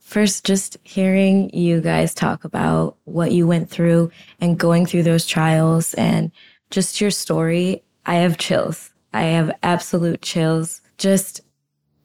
First, 0.06 0.46
just 0.46 0.78
hearing 0.84 1.50
you 1.50 1.82
guys 1.82 2.14
talk 2.14 2.44
about 2.44 2.96
what 3.06 3.32
you 3.32 3.48
went 3.48 3.72
through 3.72 4.12
and 4.40 4.58
going 4.58 4.86
through 4.86 5.02
those 5.02 5.26
trials 5.26 5.96
and 5.96 6.32
just 6.70 7.02
your 7.02 7.10
story, 7.10 7.84
I 8.06 8.16
have 8.16 8.38
chills. 8.38 8.94
I 9.14 9.24
have 9.24 9.52
absolute 9.64 10.22
chills. 10.22 10.82
Just 11.00 11.42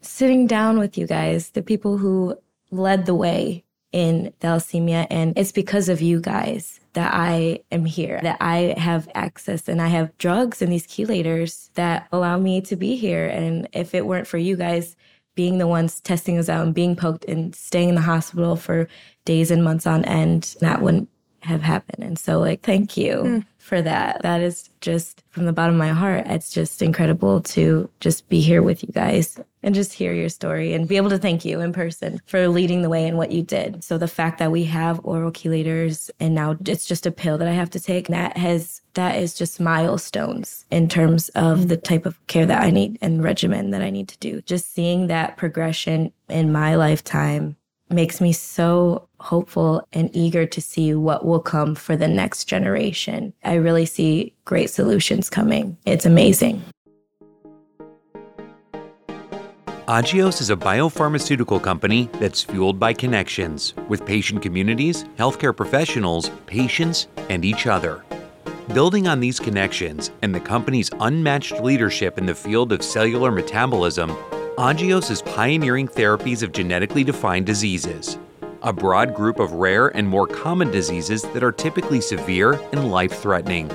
sitting 0.00 0.46
down 0.46 0.78
with 0.78 0.96
you 0.96 1.06
guys, 1.06 1.50
the 1.50 1.62
people 1.62 1.98
who 1.98 2.38
led 2.70 3.04
the 3.04 3.14
way 3.14 3.64
in 3.92 4.32
thalassemia. 4.40 5.06
And 5.10 5.36
it's 5.36 5.52
because 5.52 5.90
of 5.90 6.00
you 6.00 6.22
guys 6.22 6.80
that 6.94 7.12
I 7.12 7.60
am 7.70 7.84
here, 7.84 8.18
that 8.22 8.38
I 8.40 8.74
have 8.78 9.10
access 9.14 9.68
and 9.68 9.80
I 9.80 9.88
have 9.88 10.16
drugs 10.16 10.62
and 10.62 10.72
these 10.72 10.86
chelators 10.86 11.68
that 11.74 12.08
allow 12.12 12.38
me 12.38 12.62
to 12.62 12.76
be 12.76 12.96
here. 12.96 13.26
And 13.26 13.68
if 13.74 13.94
it 13.94 14.06
weren't 14.06 14.26
for 14.26 14.38
you 14.38 14.56
guys, 14.56 14.96
being 15.40 15.56
the 15.56 15.66
ones 15.66 16.02
testing 16.02 16.36
us 16.36 16.50
out 16.50 16.66
and 16.66 16.74
being 16.74 16.94
poked 16.94 17.24
and 17.24 17.54
staying 17.54 17.88
in 17.88 17.94
the 17.94 18.00
hospital 18.02 18.56
for 18.56 18.86
days 19.24 19.50
and 19.50 19.64
months 19.64 19.86
on 19.86 20.04
end, 20.04 20.54
that 20.60 20.82
wouldn't 20.82 21.08
have 21.40 21.62
happened. 21.62 22.04
And 22.04 22.18
so, 22.18 22.38
like, 22.38 22.60
thank 22.60 22.94
you 22.94 23.14
mm. 23.14 23.46
For 23.60 23.82
that. 23.82 24.22
That 24.22 24.40
is 24.40 24.70
just 24.80 25.22
from 25.28 25.44
the 25.44 25.52
bottom 25.52 25.74
of 25.74 25.78
my 25.78 25.90
heart. 25.90 26.26
It's 26.26 26.50
just 26.50 26.82
incredible 26.82 27.42
to 27.42 27.88
just 28.00 28.28
be 28.28 28.40
here 28.40 28.62
with 28.62 28.82
you 28.82 28.88
guys 28.92 29.38
and 29.62 29.74
just 29.74 29.92
hear 29.92 30.14
your 30.14 30.30
story 30.30 30.72
and 30.72 30.88
be 30.88 30.96
able 30.96 31.10
to 31.10 31.18
thank 31.18 31.44
you 31.44 31.60
in 31.60 31.72
person 31.72 32.20
for 32.24 32.48
leading 32.48 32.80
the 32.80 32.88
way 32.88 33.06
in 33.06 33.18
what 33.18 33.30
you 33.30 33.42
did. 33.42 33.84
So 33.84 33.98
the 33.98 34.08
fact 34.08 34.38
that 34.38 34.50
we 34.50 34.64
have 34.64 35.00
oral 35.04 35.30
chelators 35.30 36.10
and 36.18 36.34
now 36.34 36.56
it's 36.64 36.86
just 36.86 37.06
a 37.06 37.10
pill 37.10 37.36
that 37.38 37.48
I 37.48 37.52
have 37.52 37.70
to 37.70 37.80
take, 37.80 38.08
that 38.08 38.36
has 38.38 38.80
that 38.94 39.16
is 39.16 39.34
just 39.34 39.60
milestones 39.60 40.64
in 40.70 40.88
terms 40.88 41.28
of 41.30 41.68
the 41.68 41.76
mm-hmm. 41.76 41.82
type 41.82 42.06
of 42.06 42.26
care 42.26 42.46
that 42.46 42.62
I 42.62 42.70
need 42.70 42.98
and 43.00 43.22
regimen 43.22 43.70
that 43.70 43.82
I 43.82 43.90
need 43.90 44.08
to 44.08 44.18
do. 44.18 44.40
Just 44.42 44.74
seeing 44.74 45.06
that 45.06 45.36
progression 45.36 46.12
in 46.28 46.50
my 46.50 46.74
lifetime 46.74 47.56
makes 47.90 48.20
me 48.20 48.32
so 48.32 49.08
hopeful 49.18 49.86
and 49.92 50.10
eager 50.12 50.46
to 50.46 50.60
see 50.60 50.94
what 50.94 51.24
will 51.24 51.40
come 51.40 51.74
for 51.74 51.96
the 51.96 52.08
next 52.08 52.44
generation. 52.44 53.32
I 53.44 53.54
really 53.54 53.86
see 53.86 54.34
great 54.44 54.70
solutions 54.70 55.28
coming. 55.28 55.76
It's 55.84 56.06
amazing. 56.06 56.62
Agios 59.90 60.40
is 60.40 60.50
a 60.50 60.56
biopharmaceutical 60.56 61.60
company 61.60 62.08
that's 62.20 62.44
fueled 62.44 62.78
by 62.78 62.92
connections 62.92 63.74
with 63.88 64.06
patient 64.06 64.40
communities, 64.40 65.04
healthcare 65.18 65.56
professionals, 65.56 66.30
patients, 66.46 67.08
and 67.28 67.44
each 67.44 67.66
other. 67.66 68.04
Building 68.72 69.08
on 69.08 69.18
these 69.18 69.40
connections 69.40 70.12
and 70.22 70.32
the 70.32 70.38
company's 70.38 70.92
unmatched 71.00 71.60
leadership 71.60 72.18
in 72.18 72.26
the 72.26 72.36
field 72.36 72.70
of 72.70 72.84
cellular 72.84 73.32
metabolism, 73.32 74.16
Agios 74.60 75.10
is 75.10 75.22
pioneering 75.22 75.88
therapies 75.88 76.42
of 76.42 76.52
genetically 76.52 77.02
defined 77.02 77.46
diseases, 77.46 78.18
a 78.60 78.70
broad 78.70 79.14
group 79.14 79.40
of 79.40 79.52
rare 79.52 79.88
and 79.96 80.06
more 80.06 80.26
common 80.26 80.70
diseases 80.70 81.22
that 81.22 81.42
are 81.42 81.50
typically 81.50 81.98
severe 81.98 82.60
and 82.72 82.90
life 82.90 83.22
threatening. 83.22 83.70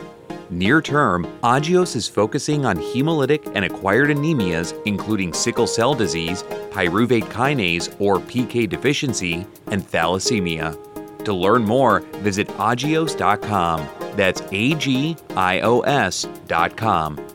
Near 0.52 0.84
term, 0.84 1.26
Agios 1.42 1.96
is 1.96 2.08
focusing 2.08 2.68
on 2.68 2.78
hemolytic 2.78 3.52
and 3.56 3.66
acquired 3.66 4.12
anemias, 4.12 4.80
including 4.86 5.34
sickle 5.34 5.66
cell 5.66 5.96
disease, 5.96 6.44
pyruvate 6.70 7.32
kinase 7.32 8.00
or 8.00 8.20
PK 8.20 8.70
deficiency, 8.70 9.48
and 9.72 9.82
thalassemia. 9.82 10.78
To 11.24 11.34
learn 11.34 11.64
more, 11.64 12.02
visit 12.22 12.48
agios.com. 12.60 13.88
That's 14.16 14.44
A 14.52 14.76
G 14.76 15.18
I 15.36 15.62
O 15.62 15.80
S.com. 15.80 17.35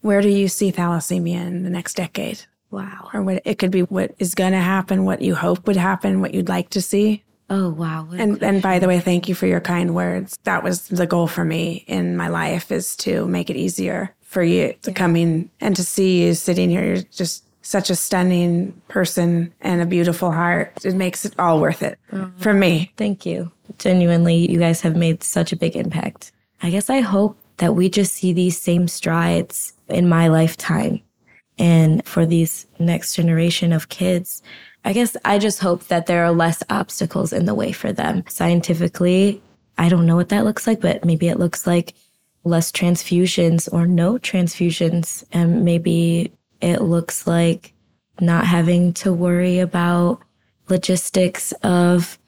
Where 0.00 0.20
do 0.20 0.28
you 0.28 0.48
see 0.48 0.72
thalassemia 0.72 1.46
in 1.46 1.62
the 1.62 1.70
next 1.70 1.94
decade? 1.94 2.42
Wow. 2.70 3.10
Or 3.12 3.22
what 3.22 3.42
it 3.44 3.58
could 3.58 3.70
be 3.70 3.82
what 3.82 4.14
is 4.18 4.34
going 4.34 4.52
to 4.52 4.58
happen, 4.58 5.04
what 5.04 5.22
you 5.22 5.34
hope 5.34 5.66
would 5.66 5.76
happen, 5.76 6.20
what 6.20 6.34
you'd 6.34 6.48
like 6.48 6.70
to 6.70 6.82
see? 6.82 7.24
Oh 7.48 7.70
wow. 7.70 8.08
And 8.12 8.40
and 8.42 8.62
by 8.62 8.78
the 8.78 8.86
way, 8.86 9.00
thank 9.00 9.28
you 9.28 9.34
for 9.34 9.46
your 9.46 9.60
kind 9.60 9.94
words. 9.94 10.38
That 10.44 10.62
was 10.62 10.86
the 10.86 11.06
goal 11.06 11.26
for 11.26 11.44
me 11.44 11.84
in 11.88 12.16
my 12.16 12.28
life 12.28 12.70
is 12.70 12.94
to 12.98 13.26
make 13.26 13.50
it 13.50 13.56
easier 13.56 14.14
for 14.22 14.42
you 14.42 14.74
to 14.82 14.90
yeah. 14.90 14.96
come 14.96 15.16
in 15.16 15.50
and 15.60 15.74
to 15.74 15.84
see 15.84 16.22
you 16.22 16.34
sitting 16.34 16.70
here. 16.70 16.84
You're 16.84 17.02
just 17.02 17.44
such 17.62 17.90
a 17.90 17.96
stunning 17.96 18.80
person 18.88 19.52
and 19.60 19.82
a 19.82 19.86
beautiful 19.86 20.30
heart. 20.30 20.84
It 20.84 20.94
makes 20.94 21.24
it 21.24 21.34
all 21.38 21.60
worth 21.60 21.82
it 21.82 21.98
oh, 22.12 22.30
for 22.38 22.54
me. 22.54 22.92
Thank 22.96 23.26
you. 23.26 23.50
Genuinely, 23.78 24.50
you 24.50 24.58
guys 24.58 24.80
have 24.82 24.96
made 24.96 25.22
such 25.24 25.52
a 25.52 25.56
big 25.56 25.76
impact. 25.76 26.32
I 26.62 26.70
guess 26.70 26.88
I 26.88 27.00
hope 27.00 27.36
that 27.60 27.74
we 27.74 27.88
just 27.88 28.12
see 28.12 28.32
these 28.34 28.60
same 28.60 28.88
strides 28.88 29.72
in 29.88 30.08
my 30.08 30.28
lifetime 30.28 31.00
and 31.58 32.04
for 32.06 32.26
these 32.26 32.66
next 32.78 33.14
generation 33.14 33.72
of 33.72 33.88
kids 33.88 34.42
I 34.84 34.92
guess 34.92 35.16
I 35.24 35.38
just 35.38 35.60
hope 35.60 35.84
that 35.88 36.06
there 36.06 36.24
are 36.24 36.32
less 36.32 36.62
obstacles 36.70 37.32
in 37.32 37.44
the 37.44 37.54
way 37.54 37.72
for 37.72 37.92
them. 37.92 38.24
Scientifically, 38.28 39.42
I 39.76 39.88
don't 39.88 40.06
know 40.06 40.16
what 40.16 40.30
that 40.30 40.44
looks 40.44 40.66
like, 40.66 40.80
but 40.80 41.04
maybe 41.04 41.28
it 41.28 41.38
looks 41.38 41.66
like 41.66 41.94
less 42.44 42.72
transfusions 42.72 43.70
or 43.72 43.86
no 43.86 44.14
transfusions. 44.14 45.24
And 45.32 45.64
maybe 45.64 46.32
it 46.62 46.80
looks 46.80 47.26
like 47.26 47.74
not 48.20 48.46
having 48.46 48.94
to 48.94 49.12
worry 49.12 49.58
about 49.58 50.20
logistics 50.68 51.52
of 51.62 52.18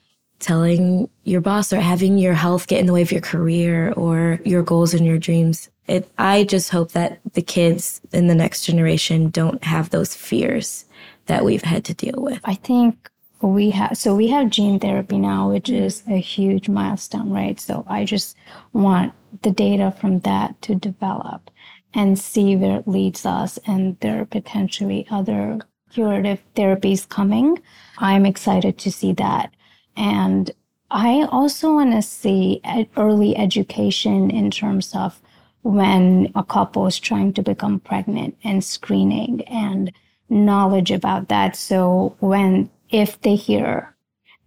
telling 0.43 1.09
your 1.25 1.41
boss 1.41 1.73
or 1.73 1.81
having 1.81 2.19
your 2.19 2.35
health 2.35 2.67
get 2.67 2.81
in 2.81 2.87
the 2.87 2.93
way 2.93 3.01
of 3.01 3.13
your 3.13 3.21
career 3.21 3.93
or 3.93 4.41
your 4.45 4.63
goals 4.63 4.93
and 4.93 5.07
your 5.07 5.19
dreams. 5.19 5.71
It, 5.87 6.11
I 6.19 6.45
just 6.45 6.71
hope 6.71 6.93
that 6.93 7.21
the 7.33 7.43
kids 7.43 8.01
in 8.13 8.27
the 8.27 8.35
next 8.35 8.65
generation 8.65 9.31
don't 9.31 9.63
have 9.65 9.91
those 9.91 10.15
fears 10.15 10.85
that 11.27 11.45
we've 11.45 11.63
had 11.63 11.85
to 11.87 11.95
deal 11.95 12.17
with? 12.17 12.41
I 12.45 12.55
think 12.55 13.11
we 13.41 13.71
have 13.71 13.97
so 13.99 14.15
we 14.15 14.29
have 14.29 14.51
gene 14.51 14.79
therapy 14.79 15.19
now 15.19 15.51
which 15.51 15.69
is 15.69 16.05
a 16.09 16.17
huge 16.17 16.69
milestone 16.69 17.29
right 17.31 17.59
so 17.59 17.85
i 17.89 18.05
just 18.05 18.37
want 18.73 19.13
the 19.43 19.51
data 19.51 19.93
from 20.01 20.21
that 20.21 20.61
to 20.63 20.77
develop 20.77 21.51
and 21.93 22.19
see 22.19 22.55
where 22.55 22.79
it 22.79 22.87
leads 22.87 23.27
us 23.27 23.59
and 23.67 23.99
there 23.99 24.21
are 24.21 24.25
potentially 24.25 25.07
other 25.11 25.59
curative 25.91 26.41
therapies 26.55 27.09
coming 27.09 27.61
i'm 27.99 28.25
excited 28.25 28.79
to 28.79 28.93
see 28.93 29.13
that 29.13 29.53
and 29.97 30.51
i 30.91 31.27
also 31.31 31.75
want 31.75 31.93
to 31.93 32.03
see 32.03 32.61
early 32.97 33.37
education 33.37 34.31
in 34.31 34.51
terms 34.51 34.95
of 34.95 35.21
when 35.63 36.31
a 36.35 36.43
couple 36.43 36.87
is 36.87 36.99
trying 36.99 37.33
to 37.33 37.43
become 37.43 37.81
pregnant 37.81 38.37
and 38.43 38.65
screening 38.65 39.43
and 39.43 39.93
knowledge 40.29 40.91
about 40.91 41.29
that. 41.29 41.57
So 41.57 42.17
when, 42.21 42.71
if 42.91 43.21
they 43.21 43.37
hear 43.37 43.95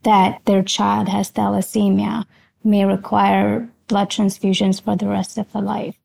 that 0.03 0.41
their 0.45 0.63
child 0.63 1.09
has 1.09 1.31
thalassemia, 1.31 2.25
may 2.63 2.85
require 2.85 3.69
blood 3.87 4.09
transfusions 4.09 4.81
for 4.81 4.95
the 4.95 5.07
rest 5.07 5.37
of 5.37 5.51
their 5.51 5.61
life, 5.61 5.95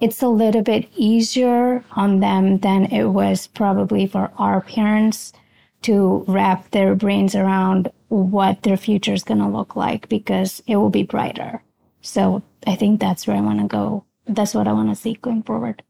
it's 0.00 0.22
a 0.22 0.28
little 0.28 0.62
bit 0.62 0.88
easier 0.96 1.84
on 1.92 2.20
them 2.20 2.58
than 2.58 2.86
it 2.86 3.04
was 3.04 3.46
probably 3.46 4.06
for 4.06 4.30
our 4.38 4.60
parents 4.60 5.32
to 5.82 6.24
wrap 6.26 6.70
their 6.70 6.94
brains 6.94 7.34
around 7.34 7.90
what 8.08 8.62
their 8.62 8.76
future 8.76 9.12
is 9.12 9.22
going 9.22 9.40
to 9.40 9.48
look 9.48 9.76
like 9.76 10.08
because 10.08 10.62
it 10.66 10.76
will 10.76 10.90
be 10.90 11.02
brighter. 11.02 11.62
So 12.00 12.42
I 12.66 12.74
think 12.74 13.00
that's 13.00 13.26
where 13.26 13.36
I 13.36 13.40
want 13.40 13.60
to 13.60 13.66
go. 13.66 14.04
That's 14.26 14.54
what 14.54 14.68
I 14.68 14.72
want 14.72 14.90
to 14.90 14.96
see 14.96 15.14
going 15.14 15.42
forward. 15.42 15.82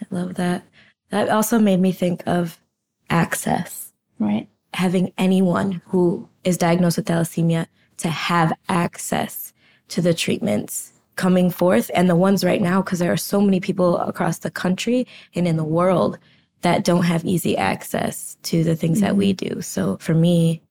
I 0.00 0.06
love 0.10 0.34
that. 0.34 0.64
That 1.10 1.28
also 1.28 1.58
made 1.58 1.80
me 1.80 1.92
think 1.92 2.22
of 2.26 2.58
access, 3.10 3.92
right? 4.18 4.48
Having 4.74 5.12
anyone 5.18 5.82
who 5.86 6.28
is 6.44 6.58
diagnosed 6.58 6.98
with 6.98 7.06
thalassemia 7.06 7.66
to 7.98 8.08
have 8.08 8.52
access 8.68 9.52
to 9.88 10.02
the 10.02 10.14
treatments 10.14 10.92
coming 11.14 11.50
forth 11.50 11.90
and 11.94 12.10
the 12.10 12.16
ones 12.16 12.44
right 12.44 12.60
now, 12.60 12.82
because 12.82 12.98
there 12.98 13.12
are 13.12 13.16
so 13.16 13.40
many 13.40 13.60
people 13.60 13.98
across 13.98 14.38
the 14.38 14.50
country 14.50 15.06
and 15.34 15.48
in 15.48 15.56
the 15.56 15.64
world 15.64 16.18
that 16.66 16.82
don't 16.82 17.04
have 17.04 17.24
easy 17.24 17.56
access 17.56 18.36
to 18.42 18.64
the 18.64 18.74
things 18.74 18.98
mm-hmm. 18.98 19.06
that 19.06 19.16
we 19.16 19.32
mm-hmm. 19.32 19.54
do. 19.54 19.62
So 19.62 19.98
for 19.98 20.14
me, 20.14 20.62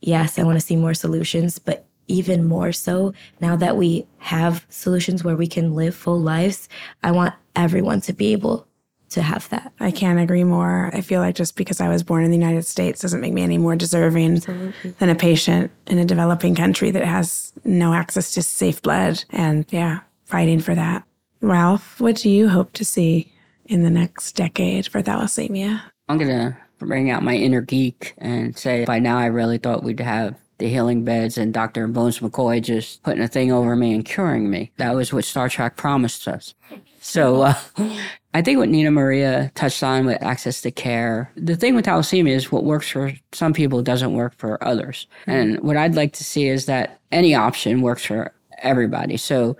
yes, 0.00 0.38
I 0.38 0.44
want 0.44 0.58
to 0.58 0.64
see 0.64 0.76
more 0.76 0.94
solutions, 0.94 1.58
but 1.58 1.84
even 2.06 2.44
more 2.44 2.70
so 2.70 3.12
now 3.40 3.56
that 3.56 3.76
we 3.76 4.06
have 4.18 4.64
solutions 4.68 5.24
where 5.24 5.34
we 5.34 5.48
can 5.48 5.74
live 5.74 5.96
full 5.96 6.20
lives, 6.20 6.68
I 7.02 7.10
want 7.10 7.34
everyone 7.56 8.00
to 8.02 8.12
be 8.12 8.32
able 8.32 8.68
to 9.10 9.20
have 9.20 9.48
that. 9.48 9.72
I 9.80 9.90
can't 9.90 10.20
agree 10.20 10.44
more. 10.44 10.90
I 10.94 11.00
feel 11.00 11.20
like 11.20 11.34
just 11.34 11.56
because 11.56 11.80
I 11.80 11.88
was 11.88 12.04
born 12.04 12.24
in 12.24 12.30
the 12.30 12.36
United 12.36 12.64
States 12.64 13.00
doesn't 13.00 13.20
make 13.20 13.32
me 13.32 13.42
any 13.42 13.58
more 13.58 13.74
deserving 13.74 14.36
Absolutely. 14.36 14.90
than 14.92 15.08
a 15.08 15.16
patient 15.16 15.72
in 15.88 15.98
a 15.98 16.04
developing 16.04 16.54
country 16.54 16.92
that 16.92 17.04
has 17.04 17.52
no 17.64 17.94
access 17.94 18.32
to 18.34 18.44
safe 18.44 18.80
blood. 18.80 19.24
And 19.30 19.66
yeah, 19.70 20.00
fighting 20.24 20.60
for 20.60 20.76
that. 20.76 21.02
Ralph, 21.40 22.00
what 22.00 22.14
do 22.14 22.30
you 22.30 22.48
hope 22.48 22.72
to 22.74 22.84
see 22.84 23.32
in 23.66 23.82
the 23.82 23.90
next 23.90 24.32
decade 24.32 24.86
for 24.86 25.02
thalassemia? 25.02 25.82
I'm 26.08 26.18
going 26.18 26.30
to 26.30 26.56
bring 26.78 27.10
out 27.10 27.22
my 27.22 27.34
inner 27.34 27.60
geek 27.60 28.14
and 28.18 28.56
say 28.56 28.84
by 28.84 28.98
now 28.98 29.18
I 29.18 29.26
really 29.26 29.58
thought 29.58 29.84
we'd 29.84 30.00
have 30.00 30.36
the 30.58 30.68
healing 30.68 31.04
beds 31.04 31.38
and 31.38 31.52
Dr. 31.52 31.86
Bones 31.88 32.20
McCoy 32.20 32.62
just 32.62 33.02
putting 33.02 33.22
a 33.22 33.28
thing 33.28 33.50
over 33.50 33.74
me 33.74 33.92
and 33.92 34.04
curing 34.04 34.48
me. 34.48 34.70
That 34.76 34.94
was 34.94 35.12
what 35.12 35.24
Star 35.24 35.48
Trek 35.48 35.76
promised 35.76 36.28
us. 36.28 36.54
So 37.00 37.42
uh, 37.42 37.54
I 38.34 38.42
think 38.42 38.58
what 38.58 38.68
Nina 38.68 38.90
Maria 38.90 39.50
touched 39.54 39.82
on 39.82 40.06
with 40.06 40.22
access 40.22 40.62
to 40.62 40.70
care, 40.70 41.32
the 41.36 41.56
thing 41.56 41.74
with 41.74 41.86
thalassemia 41.86 42.30
is 42.32 42.52
what 42.52 42.64
works 42.64 42.88
for 42.88 43.12
some 43.32 43.52
people 43.52 43.82
doesn't 43.82 44.14
work 44.14 44.34
for 44.38 44.62
others. 44.62 45.06
And 45.26 45.60
what 45.60 45.76
I'd 45.76 45.96
like 45.96 46.12
to 46.14 46.24
see 46.24 46.46
is 46.48 46.66
that 46.66 47.00
any 47.10 47.34
option 47.34 47.82
works 47.82 48.04
for 48.04 48.32
everybody. 48.58 49.16
So 49.16 49.56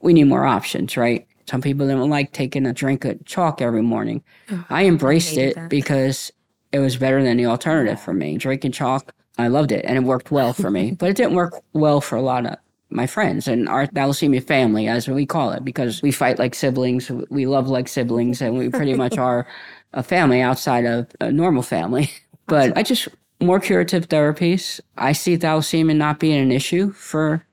we 0.00 0.12
need 0.12 0.24
more 0.24 0.46
options, 0.46 0.96
right? 0.96 1.26
Some 1.48 1.60
people 1.60 1.86
don't 1.86 2.10
like 2.10 2.32
taking 2.32 2.66
a 2.66 2.72
drink 2.72 3.04
of 3.04 3.24
chalk 3.24 3.62
every 3.62 3.82
morning. 3.82 4.22
Oh, 4.50 4.64
I 4.68 4.86
embraced 4.86 5.38
I 5.38 5.42
it 5.42 5.54
that. 5.54 5.70
because 5.70 6.32
it 6.72 6.80
was 6.80 6.96
better 6.96 7.22
than 7.22 7.36
the 7.36 7.46
alternative 7.46 8.00
for 8.00 8.12
me. 8.12 8.36
Drinking 8.36 8.72
chalk 8.72 9.12
I 9.38 9.48
loved 9.48 9.72
it 9.72 9.84
and 9.84 9.96
it 9.96 10.04
worked 10.04 10.30
well 10.30 10.52
for 10.52 10.70
me, 10.70 10.92
but 10.98 11.10
it 11.10 11.16
didn't 11.16 11.34
work 11.34 11.54
well 11.72 12.00
for 12.00 12.16
a 12.16 12.22
lot 12.22 12.46
of 12.46 12.56
my 12.88 13.06
friends 13.06 13.48
and 13.48 13.68
our 13.68 13.86
thalassemia 13.88 14.42
family, 14.42 14.86
as 14.86 15.08
we 15.08 15.26
call 15.26 15.50
it, 15.50 15.64
because 15.64 16.02
we 16.02 16.12
fight 16.12 16.38
like 16.38 16.54
siblings, 16.54 17.10
we 17.30 17.46
love 17.46 17.68
like 17.68 17.88
siblings, 17.88 18.40
and 18.40 18.56
we 18.56 18.68
pretty 18.68 18.94
much 19.02 19.18
are 19.18 19.46
a 19.92 20.02
family 20.02 20.40
outside 20.40 20.84
of 20.84 21.08
a 21.20 21.32
normal 21.32 21.62
family. 21.62 22.10
But 22.48 22.78
I 22.78 22.84
just 22.84 23.08
more 23.40 23.58
curative 23.58 24.08
therapies. 24.08 24.78
I 24.96 25.10
see 25.10 25.36
thalassemia 25.36 25.96
not 25.96 26.20
being 26.20 26.40
an 26.40 26.52
issue 26.52 26.92
for 26.92 27.44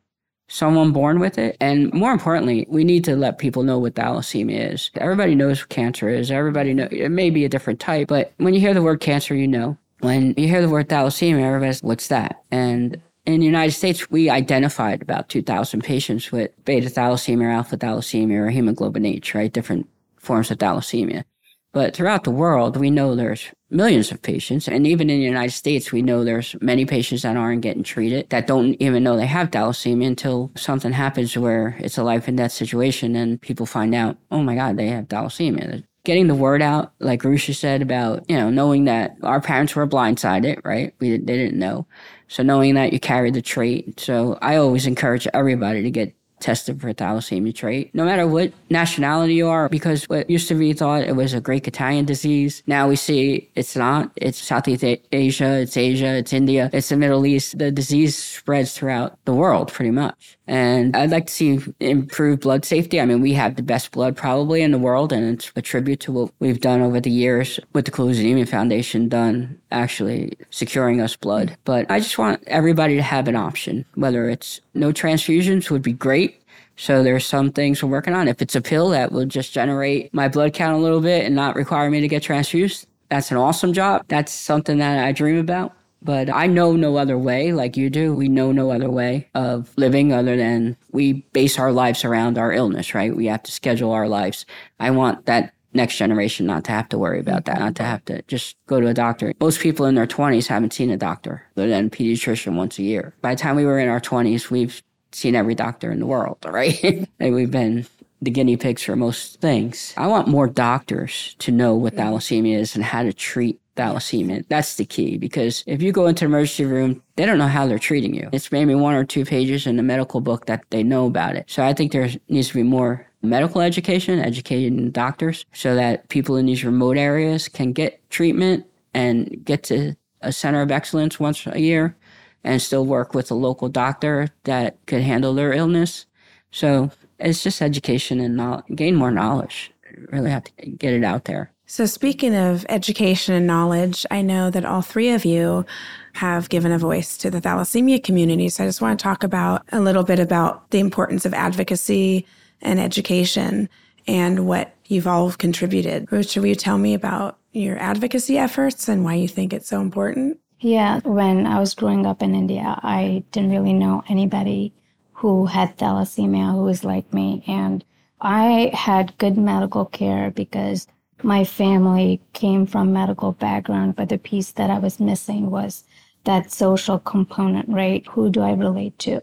someone 0.53 0.91
born 0.91 1.19
with 1.19 1.39
it. 1.39 1.57
And 1.60 1.91
more 1.93 2.12
importantly, 2.12 2.67
we 2.69 2.83
need 2.83 3.03
to 3.05 3.15
let 3.15 3.39
people 3.39 3.63
know 3.63 3.79
what 3.79 3.95
thalassemia 3.95 4.74
is. 4.74 4.91
Everybody 4.95 5.33
knows 5.33 5.62
what 5.62 5.69
cancer 5.69 6.07
is. 6.10 6.29
Everybody 6.29 6.75
know 6.75 6.88
it 6.91 7.10
may 7.10 7.31
be 7.31 7.43
a 7.43 7.50
different 7.50 7.79
type, 7.79 8.07
but 8.07 8.33
when 8.38 8.53
you 8.53 8.60
hear 8.60 8.75
the 8.75 8.83
word 8.83 9.00
cancer, 9.00 9.33
you 9.33 9.48
know. 9.48 9.77
When 10.01 10.36
you 10.38 10.48
hear 10.48 10.62
the 10.62 10.69
word 10.69 10.89
thalassemia, 10.89 11.41
everybody's, 11.41 11.81
what's 11.81 12.10
that? 12.10 12.43
And 12.51 13.01
in 13.25 13.39
the 13.39 13.45
United 13.45 13.72
States, 13.72 14.12
we 14.12 14.29
identified 14.29 15.01
about 15.01 15.29
2,000 15.29 15.81
patients 15.81 16.31
with 16.31 16.51
beta 16.65 16.88
thalassemia, 16.88 17.45
or 17.45 17.50
alpha 17.50 17.77
thalassemia, 17.77 18.38
or 18.38 18.50
hemoglobin 18.50 19.05
H, 19.05 19.33
right? 19.33 19.51
Different 19.51 19.89
forms 20.17 20.51
of 20.51 20.57
thalassemia. 20.60 21.24
But 21.72 21.95
throughout 21.95 22.25
the 22.25 22.31
world, 22.31 22.77
we 22.77 22.91
know 22.91 23.15
there's 23.15 23.50
millions 23.73 24.11
of 24.11 24.21
patients. 24.21 24.67
And 24.67 24.85
even 24.87 25.09
in 25.09 25.19
the 25.19 25.25
United 25.25 25.51
States, 25.51 25.91
we 25.91 26.01
know 26.01 26.23
there's 26.23 26.55
many 26.61 26.85
patients 26.85 27.23
that 27.23 27.37
aren't 27.37 27.61
getting 27.61 27.83
treated 27.83 28.29
that 28.29 28.47
don't 28.47 28.75
even 28.79 29.03
know 29.03 29.17
they 29.17 29.25
have 29.25 29.51
thalassemia 29.51 30.07
until 30.07 30.51
something 30.55 30.91
happens 30.91 31.37
where 31.37 31.75
it's 31.79 31.97
a 31.97 32.03
life 32.03 32.27
and 32.27 32.37
death 32.37 32.51
situation 32.51 33.15
and 33.15 33.41
people 33.41 33.65
find 33.65 33.93
out, 33.95 34.17
oh 34.31 34.43
my 34.43 34.55
God, 34.55 34.77
they 34.77 34.87
have 34.87 35.07
thalassemia 35.07 35.83
getting 36.05 36.27
the 36.27 36.35
word 36.35 36.61
out, 36.61 36.93
like 36.99 37.21
Rucha 37.21 37.55
said 37.55 37.81
about, 37.81 38.29
you 38.29 38.35
know, 38.35 38.49
knowing 38.49 38.85
that 38.85 39.15
our 39.23 39.39
parents 39.39 39.75
were 39.75 39.87
blindsided, 39.87 40.63
right? 40.65 40.93
We, 40.99 41.11
they 41.11 41.37
didn't 41.37 41.57
know. 41.57 41.87
So 42.27 42.43
knowing 42.43 42.75
that 42.75 42.93
you 42.93 42.99
carry 42.99 43.31
the 43.31 43.41
trait. 43.41 43.99
So 43.99 44.37
I 44.41 44.57
always 44.57 44.85
encourage 44.85 45.27
everybody 45.33 45.81
to 45.83 45.91
get 45.91 46.13
tested 46.43 46.79
for 46.81 46.93
thalassemia 46.93 47.55
trait, 47.55 47.89
no 47.95 48.05
matter 48.05 48.27
what 48.27 48.51
nationality 48.69 49.33
you 49.33 49.47
are, 49.47 49.69
because 49.69 50.03
what 50.09 50.29
used 50.29 50.47
to 50.50 50.55
be 50.55 50.73
thought 50.73 51.03
it 51.03 51.15
was 51.15 51.33
a 51.33 51.41
Greek 51.41 51.67
Italian 51.67 52.05
disease. 52.05 52.62
Now 52.67 52.88
we 52.88 52.95
see 52.95 53.50
it's 53.55 53.75
not. 53.75 54.12
It's 54.15 54.41
Southeast 54.41 54.83
Asia, 55.12 55.51
it's 55.62 55.77
Asia, 55.77 56.17
it's 56.17 56.33
India, 56.33 56.69
it's 56.73 56.89
the 56.89 56.97
Middle 56.97 57.25
East. 57.25 57.57
The 57.57 57.71
disease 57.71 58.15
spreads 58.15 58.73
throughout 58.73 59.17
the 59.25 59.33
world 59.33 59.71
pretty 59.71 59.91
much. 59.91 60.38
And 60.45 60.95
I'd 60.95 61.12
like 61.12 61.27
to 61.27 61.33
see 61.33 61.59
improved 61.79 62.41
blood 62.41 62.65
safety. 62.65 63.00
I 63.00 63.05
mean, 63.05 63.21
we 63.21 63.33
have 63.33 63.55
the 63.55 63.63
best 63.63 63.91
blood 63.91 64.17
probably 64.17 64.62
in 64.62 64.71
the 64.71 64.77
world, 64.77 65.13
and 65.13 65.35
it's 65.35 65.51
a 65.55 65.62
tribute 65.62 66.01
to 66.01 66.12
what 66.12 66.33
we've 66.39 66.59
done 66.59 66.81
over 66.81 67.00
the 67.00 67.09
years 67.09 67.59
with 67.71 67.85
the 67.85 68.03
Anemia 68.03 68.45
Foundation 68.45 69.07
done 69.07 69.57
actually 69.71 70.33
securing 70.50 71.00
us 71.00 71.15
blood. 71.15 71.57
But 71.63 71.89
I 71.89 72.00
just 72.00 72.17
want 72.17 72.43
everybody 72.47 72.95
to 72.97 73.01
have 73.01 73.29
an 73.29 73.38
option, 73.38 73.85
whether 73.95 74.29
it's 74.29 74.59
no 74.73 74.91
transfusions 74.91 75.69
would 75.69 75.81
be 75.81 75.93
great. 75.93 76.41
So 76.75 77.03
there's 77.03 77.25
some 77.25 77.51
things 77.51 77.81
we're 77.81 77.89
working 77.89 78.13
on. 78.13 78.27
If 78.27 78.41
it's 78.41 78.55
a 78.55 78.62
pill 78.62 78.89
that 78.89 79.12
will 79.12 79.25
just 79.25 79.53
generate 79.53 80.13
my 80.13 80.27
blood 80.27 80.53
count 80.53 80.75
a 80.75 80.81
little 80.81 81.01
bit 81.01 81.25
and 81.25 81.35
not 81.35 81.55
require 81.55 81.89
me 81.89 82.01
to 82.01 82.07
get 82.07 82.23
transfused, 82.23 82.88
that's 83.09 83.31
an 83.31 83.38
awesome 83.38 83.73
job. 83.73 84.03
That's 84.07 84.33
something 84.33 84.79
that 84.79 85.05
I 85.05 85.12
dream 85.12 85.38
about. 85.38 85.73
But 86.03 86.29
I 86.29 86.48
know 86.48 86.75
no 86.75 86.98
other 86.98 87.17
way 87.17 87.53
like 87.53 87.77
you 87.77 87.89
do. 87.89 88.13
We 88.13 88.27
know 88.27 88.51
no 88.51 88.72
other 88.72 88.89
way 88.89 89.29
of 89.33 89.72
living 89.77 90.12
other 90.12 90.36
than 90.36 90.77
we 90.91 91.13
base 91.33 91.57
our 91.57 91.72
lives 91.72 92.03
around 92.03 92.38
our 92.38 92.51
illness, 92.51 92.93
right? 92.93 93.15
We 93.15 93.27
have 93.27 93.43
to 93.43 93.51
schedule 93.51 93.91
our 93.91 94.07
lives. 94.07 94.45
I 94.79 94.91
want 94.91 95.25
that 95.25 95.53
next 95.74 95.98
generation 95.98 96.45
not 96.45 96.63
to 96.65 96.72
have 96.72 96.89
to 96.89 96.98
worry 96.98 97.19
about 97.19 97.45
that, 97.45 97.60
not 97.60 97.75
to 97.75 97.83
have 97.83 98.03
to 98.05 98.22
just 98.24 98.55
go 98.67 98.79
to 98.79 98.88
a 98.88 98.93
doctor. 98.93 99.33
Most 99.39 99.60
people 99.60 99.86
in 99.86 99.95
their 99.95 100.07
20s 100.07 100.48
haven't 100.48 100.74
seen 100.74 100.89
a 100.89 100.98
doctor 100.98 101.43
other 101.57 101.67
than 101.67 101.88
a 101.88 101.89
pediatrician 101.89 102.55
once 102.55 102.77
a 102.79 102.83
year. 102.83 103.15
By 103.22 103.33
the 103.33 103.41
time 103.41 103.55
we 103.55 103.65
were 103.65 103.79
in 103.79 103.89
our 103.89 104.01
20s, 104.01 104.50
we've 104.50 104.83
seen 105.12 105.36
every 105.36 105.55
doctor 105.55 105.91
in 105.91 106.00
the 106.00 106.05
world, 106.05 106.38
right? 106.45 107.07
and 107.19 107.36
we've 107.36 107.51
been 107.51 107.88
the 108.22 108.31
guinea 108.31 108.57
pigs 108.57 108.83
for 108.83 108.95
most 108.95 109.41
things. 109.41 109.93
I 109.98 110.07
want 110.07 110.27
more 110.27 110.48
doctors 110.48 111.36
to 111.39 111.51
know 111.51 111.75
what 111.75 111.95
thalassemia 111.95 112.57
is 112.57 112.75
and 112.75 112.83
how 112.83 113.03
to 113.03 113.12
treat 113.12 113.60
thalassemia. 113.75 114.45
That's 114.49 114.75
the 114.75 114.85
key 114.85 115.17
because 115.17 115.63
if 115.67 115.81
you 115.81 115.91
go 115.91 116.07
into 116.07 116.21
the 116.21 116.25
emergency 116.25 116.65
room, 116.65 117.01
they 117.15 117.25
don't 117.25 117.37
know 117.37 117.47
how 117.47 117.67
they're 117.67 117.79
treating 117.79 118.13
you. 118.13 118.29
It's 118.31 118.51
maybe 118.51 118.75
one 118.75 118.95
or 118.95 119.03
two 119.03 119.25
pages 119.25 119.67
in 119.67 119.77
the 119.77 119.83
medical 119.83 120.21
book 120.21 120.45
that 120.45 120.63
they 120.69 120.83
know 120.83 121.05
about 121.07 121.35
it. 121.35 121.45
So 121.47 121.63
I 121.63 121.73
think 121.73 121.91
there 121.91 122.09
needs 122.29 122.49
to 122.49 122.53
be 122.53 122.63
more 122.63 123.07
medical 123.21 123.61
education, 123.61 124.19
educating 124.19 124.91
doctors 124.91 125.45
so 125.53 125.75
that 125.75 126.09
people 126.09 126.35
in 126.35 126.45
these 126.45 126.65
remote 126.65 126.97
areas 126.97 127.47
can 127.47 127.71
get 127.71 128.07
treatment 128.09 128.65
and 128.93 129.43
get 129.43 129.63
to 129.63 129.95
a 130.21 130.31
center 130.31 130.61
of 130.61 130.71
excellence 130.71 131.19
once 131.19 131.45
a 131.47 131.59
year 131.59 131.95
and 132.43 132.61
still 132.61 132.85
work 132.85 133.13
with 133.13 133.31
a 133.31 133.35
local 133.35 133.69
doctor 133.69 134.27
that 134.43 134.77
could 134.85 135.01
handle 135.01 135.33
their 135.33 135.53
illness. 135.53 136.05
So 136.51 136.91
it's 137.19 137.43
just 137.43 137.61
education 137.61 138.19
and 138.19 138.35
knowledge, 138.35 138.65
gain 138.75 138.95
more 138.95 139.11
knowledge. 139.11 139.71
Really 140.11 140.29
have 140.29 140.43
to 140.43 140.51
get 140.65 140.93
it 140.93 141.03
out 141.03 141.25
there. 141.25 141.52
So, 141.73 141.87
speaking 141.87 142.35
of 142.35 142.67
education 142.69 143.33
and 143.33 143.47
knowledge, 143.47 144.05
I 144.11 144.21
know 144.21 144.51
that 144.51 144.63
all 144.63 144.83
three 144.83 145.09
of 145.09 145.25
you 145.25 145.65
have 146.13 146.49
given 146.49 146.71
a 146.71 146.77
voice 146.77 147.17
to 147.17 147.31
the 147.31 147.41
thalassemia 147.41 148.03
community. 148.03 148.47
So, 148.49 148.63
I 148.63 148.67
just 148.67 148.79
want 148.79 148.99
to 148.99 149.03
talk 149.03 149.23
about 149.23 149.63
a 149.71 149.79
little 149.79 150.03
bit 150.03 150.19
about 150.19 150.69
the 150.69 150.77
importance 150.77 151.25
of 151.25 151.33
advocacy 151.33 152.27
and 152.61 152.79
education 152.79 153.69
and 154.05 154.45
what 154.45 154.75
you've 154.85 155.07
all 155.07 155.31
contributed. 155.31 156.05
Rucha, 156.11 156.37
will 156.37 156.45
you 156.45 156.53
tell 156.53 156.77
me 156.77 156.93
about 156.93 157.39
your 157.53 157.79
advocacy 157.79 158.37
efforts 158.37 158.87
and 158.87 159.03
why 159.03 159.15
you 159.15 159.27
think 159.27 159.51
it's 159.51 159.67
so 159.67 159.81
important? 159.81 160.37
Yeah, 160.59 160.99
when 160.99 161.47
I 161.47 161.59
was 161.59 161.73
growing 161.73 162.05
up 162.05 162.21
in 162.21 162.35
India, 162.35 162.79
I 162.83 163.23
didn't 163.31 163.49
really 163.49 163.73
know 163.73 164.03
anybody 164.07 164.75
who 165.13 165.47
had 165.47 165.75
thalassemia 165.79 166.51
who 166.51 166.61
was 166.61 166.83
like 166.83 167.11
me. 167.11 167.43
And 167.47 167.83
I 168.21 168.69
had 168.75 169.17
good 169.17 169.39
medical 169.39 169.85
care 169.85 170.29
because 170.29 170.85
my 171.23 171.43
family 171.43 172.21
came 172.33 172.65
from 172.65 172.93
medical 172.93 173.31
background, 173.31 173.95
but 173.95 174.09
the 174.09 174.17
piece 174.17 174.51
that 174.51 174.69
I 174.69 174.79
was 174.79 174.99
missing 174.99 175.49
was 175.49 175.83
that 176.25 176.51
social 176.51 176.99
component, 176.99 177.69
right? 177.69 178.05
Who 178.07 178.29
do 178.29 178.41
I 178.41 178.53
relate 178.53 178.97
to? 178.99 179.21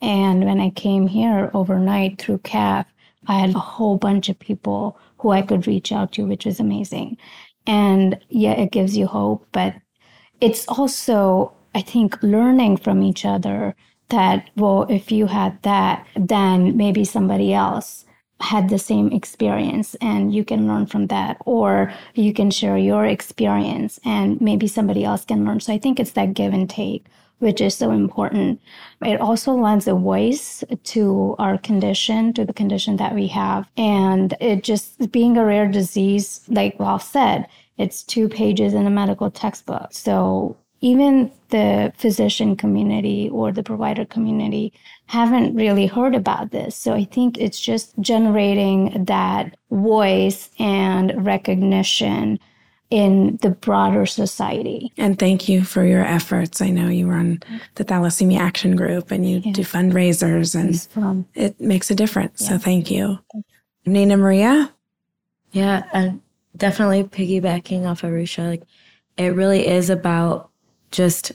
And 0.00 0.44
when 0.44 0.60
I 0.60 0.70
came 0.70 1.06
here 1.06 1.50
overnight 1.54 2.20
through 2.20 2.38
CAF, 2.38 2.86
I 3.26 3.38
had 3.38 3.54
a 3.54 3.58
whole 3.58 3.96
bunch 3.96 4.28
of 4.28 4.38
people 4.38 4.98
who 5.18 5.30
I 5.30 5.42
could 5.42 5.66
reach 5.66 5.92
out 5.92 6.12
to, 6.12 6.26
which 6.26 6.44
was 6.44 6.60
amazing. 6.60 7.16
And 7.66 8.18
yeah, 8.28 8.52
it 8.52 8.72
gives 8.72 8.96
you 8.96 9.06
hope, 9.06 9.46
but 9.52 9.74
it's 10.40 10.68
also, 10.68 11.54
I 11.74 11.80
think, 11.80 12.22
learning 12.22 12.76
from 12.76 13.02
each 13.02 13.24
other 13.24 13.74
that, 14.10 14.50
well, 14.56 14.82
if 14.90 15.10
you 15.10 15.26
had 15.26 15.62
that, 15.62 16.06
then 16.14 16.76
maybe 16.76 17.04
somebody 17.04 17.54
else 17.54 18.03
had 18.40 18.68
the 18.68 18.78
same 18.78 19.12
experience 19.12 19.94
and 20.00 20.34
you 20.34 20.44
can 20.44 20.66
learn 20.66 20.86
from 20.86 21.06
that 21.06 21.36
or 21.46 21.92
you 22.14 22.32
can 22.32 22.50
share 22.50 22.76
your 22.76 23.06
experience 23.06 23.98
and 24.04 24.40
maybe 24.40 24.66
somebody 24.66 25.04
else 25.04 25.24
can 25.24 25.44
learn. 25.44 25.60
So 25.60 25.72
i 25.72 25.78
think 25.78 25.98
it's 25.98 26.12
that 26.12 26.34
give 26.34 26.52
and 26.52 26.68
take 26.68 27.06
which 27.40 27.60
is 27.60 27.76
so 27.76 27.90
important. 27.90 28.60
It 29.02 29.20
also 29.20 29.52
lends 29.52 29.86
a 29.86 29.94
voice 29.94 30.64
to 30.84 31.36
our 31.38 31.58
condition 31.58 32.32
to 32.34 32.44
the 32.44 32.54
condition 32.54 32.96
that 32.96 33.14
we 33.14 33.26
have. 33.26 33.68
And 33.76 34.34
it 34.40 34.64
just 34.64 35.12
being 35.12 35.36
a 35.36 35.44
rare 35.44 35.68
disease 35.68 36.40
like 36.48 36.76
ralph 36.78 37.02
said 37.02 37.46
it's 37.76 38.02
two 38.02 38.28
pages 38.28 38.72
in 38.72 38.86
a 38.86 38.90
medical 38.90 39.30
textbook. 39.30 39.88
So 39.90 40.56
even 40.84 41.32
the 41.48 41.90
physician 41.96 42.56
community 42.56 43.30
or 43.30 43.50
the 43.50 43.62
provider 43.62 44.04
community 44.04 44.70
haven't 45.06 45.54
really 45.54 45.86
heard 45.86 46.14
about 46.14 46.50
this. 46.50 46.76
So 46.76 46.92
I 46.92 47.04
think 47.04 47.38
it's 47.38 47.58
just 47.58 47.98
generating 48.00 49.04
that 49.06 49.56
voice 49.70 50.50
and 50.58 51.24
recognition 51.24 52.38
in 52.90 53.38
the 53.40 53.48
broader 53.48 54.04
society. 54.04 54.92
And 54.98 55.18
thank 55.18 55.48
you 55.48 55.64
for 55.64 55.86
your 55.86 56.04
efforts. 56.04 56.60
I 56.60 56.68
know 56.68 56.90
you 56.90 57.08
run 57.08 57.42
the 57.76 57.84
Thalassemia 57.86 58.38
Action 58.38 58.76
Group 58.76 59.10
and 59.10 59.28
you 59.28 59.38
yeah. 59.38 59.52
do 59.52 59.62
fundraisers 59.62 60.54
and 60.54 61.24
it 61.34 61.58
makes 61.58 61.90
a 61.90 61.94
difference. 61.94 62.42
Yeah. 62.42 62.48
So 62.50 62.58
thank 62.58 62.90
you. 62.90 63.20
Nina 63.86 64.18
Maria? 64.18 64.70
Yeah, 65.52 65.84
and 65.94 66.20
definitely 66.54 67.04
piggybacking 67.04 67.86
off 67.86 68.04
of 68.04 68.10
Rucha, 68.10 68.50
like 68.50 68.62
it 69.16 69.34
really 69.34 69.66
is 69.66 69.88
about 69.88 70.50
just 70.94 71.32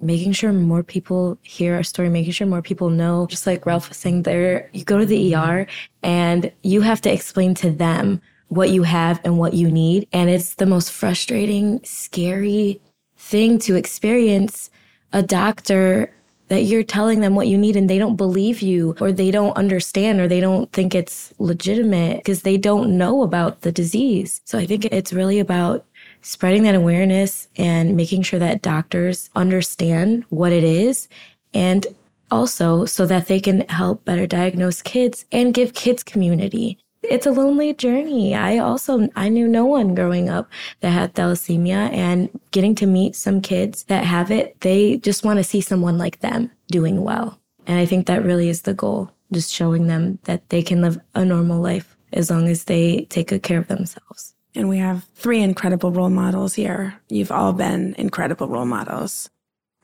making 0.00 0.32
sure 0.32 0.52
more 0.52 0.82
people 0.82 1.38
hear 1.42 1.74
our 1.74 1.82
story, 1.82 2.10
making 2.10 2.32
sure 2.32 2.46
more 2.46 2.60
people 2.60 2.90
know. 2.90 3.26
Just 3.26 3.46
like 3.46 3.64
Ralph 3.64 3.88
was 3.88 3.96
saying 3.96 4.22
there, 4.22 4.68
you 4.72 4.84
go 4.84 4.98
to 4.98 5.06
the 5.06 5.34
ER 5.34 5.66
and 6.02 6.52
you 6.62 6.82
have 6.82 7.00
to 7.02 7.12
explain 7.12 7.54
to 7.54 7.70
them 7.70 8.20
what 8.48 8.70
you 8.70 8.82
have 8.82 9.20
and 9.24 9.38
what 9.38 9.54
you 9.54 9.70
need. 9.70 10.06
And 10.12 10.28
it's 10.28 10.54
the 10.54 10.66
most 10.66 10.92
frustrating, 10.92 11.80
scary 11.84 12.80
thing 13.16 13.58
to 13.60 13.76
experience 13.76 14.70
a 15.12 15.22
doctor 15.22 16.12
that 16.48 16.62
you're 16.62 16.84
telling 16.84 17.20
them 17.20 17.34
what 17.34 17.48
you 17.48 17.58
need 17.58 17.74
and 17.74 17.90
they 17.90 17.98
don't 17.98 18.16
believe 18.16 18.60
you 18.60 18.94
or 19.00 19.10
they 19.10 19.30
don't 19.30 19.56
understand 19.56 20.20
or 20.20 20.28
they 20.28 20.40
don't 20.40 20.70
think 20.72 20.94
it's 20.94 21.34
legitimate 21.38 22.18
because 22.18 22.42
they 22.42 22.56
don't 22.56 22.96
know 22.96 23.22
about 23.22 23.62
the 23.62 23.72
disease. 23.72 24.40
So 24.44 24.58
I 24.58 24.66
think 24.66 24.84
it's 24.84 25.12
really 25.12 25.40
about 25.40 25.84
spreading 26.22 26.62
that 26.64 26.74
awareness 26.74 27.48
and 27.56 27.96
making 27.96 28.22
sure 28.22 28.38
that 28.38 28.62
doctors 28.62 29.30
understand 29.34 30.24
what 30.30 30.52
it 30.52 30.64
is 30.64 31.08
and 31.54 31.86
also 32.30 32.84
so 32.84 33.06
that 33.06 33.28
they 33.28 33.40
can 33.40 33.60
help 33.68 34.04
better 34.04 34.26
diagnose 34.26 34.82
kids 34.82 35.24
and 35.32 35.54
give 35.54 35.74
kids 35.74 36.02
community. 36.02 36.78
It's 37.02 37.26
a 37.26 37.30
lonely 37.30 37.72
journey. 37.72 38.34
I 38.34 38.58
also 38.58 39.08
i 39.14 39.28
knew 39.28 39.46
no 39.46 39.64
one 39.64 39.94
growing 39.94 40.28
up 40.28 40.50
that 40.80 40.90
had 40.90 41.14
thalassemia 41.14 41.92
and 41.92 42.28
getting 42.50 42.74
to 42.76 42.86
meet 42.86 43.14
some 43.14 43.40
kids 43.40 43.84
that 43.84 44.04
have 44.04 44.30
it 44.30 44.60
they 44.60 44.96
just 44.98 45.24
want 45.24 45.38
to 45.38 45.44
see 45.44 45.60
someone 45.60 45.98
like 45.98 46.20
them 46.20 46.50
doing 46.68 47.02
well. 47.02 47.38
And 47.66 47.78
i 47.78 47.86
think 47.86 48.06
that 48.06 48.24
really 48.24 48.48
is 48.48 48.62
the 48.62 48.74
goal 48.74 49.10
just 49.32 49.52
showing 49.52 49.86
them 49.86 50.18
that 50.24 50.48
they 50.50 50.62
can 50.62 50.82
live 50.82 50.98
a 51.14 51.24
normal 51.24 51.60
life 51.60 51.96
as 52.12 52.30
long 52.30 52.48
as 52.48 52.64
they 52.64 53.06
take 53.10 53.28
good 53.28 53.42
care 53.42 53.58
of 53.58 53.66
themselves 53.68 54.35
and 54.56 54.68
we 54.68 54.78
have 54.78 55.04
three 55.14 55.42
incredible 55.42 55.92
role 55.92 56.10
models 56.10 56.54
here. 56.54 56.94
You've 57.08 57.32
all 57.32 57.52
been 57.52 57.94
incredible 57.98 58.48
role 58.48 58.66
models. 58.66 59.30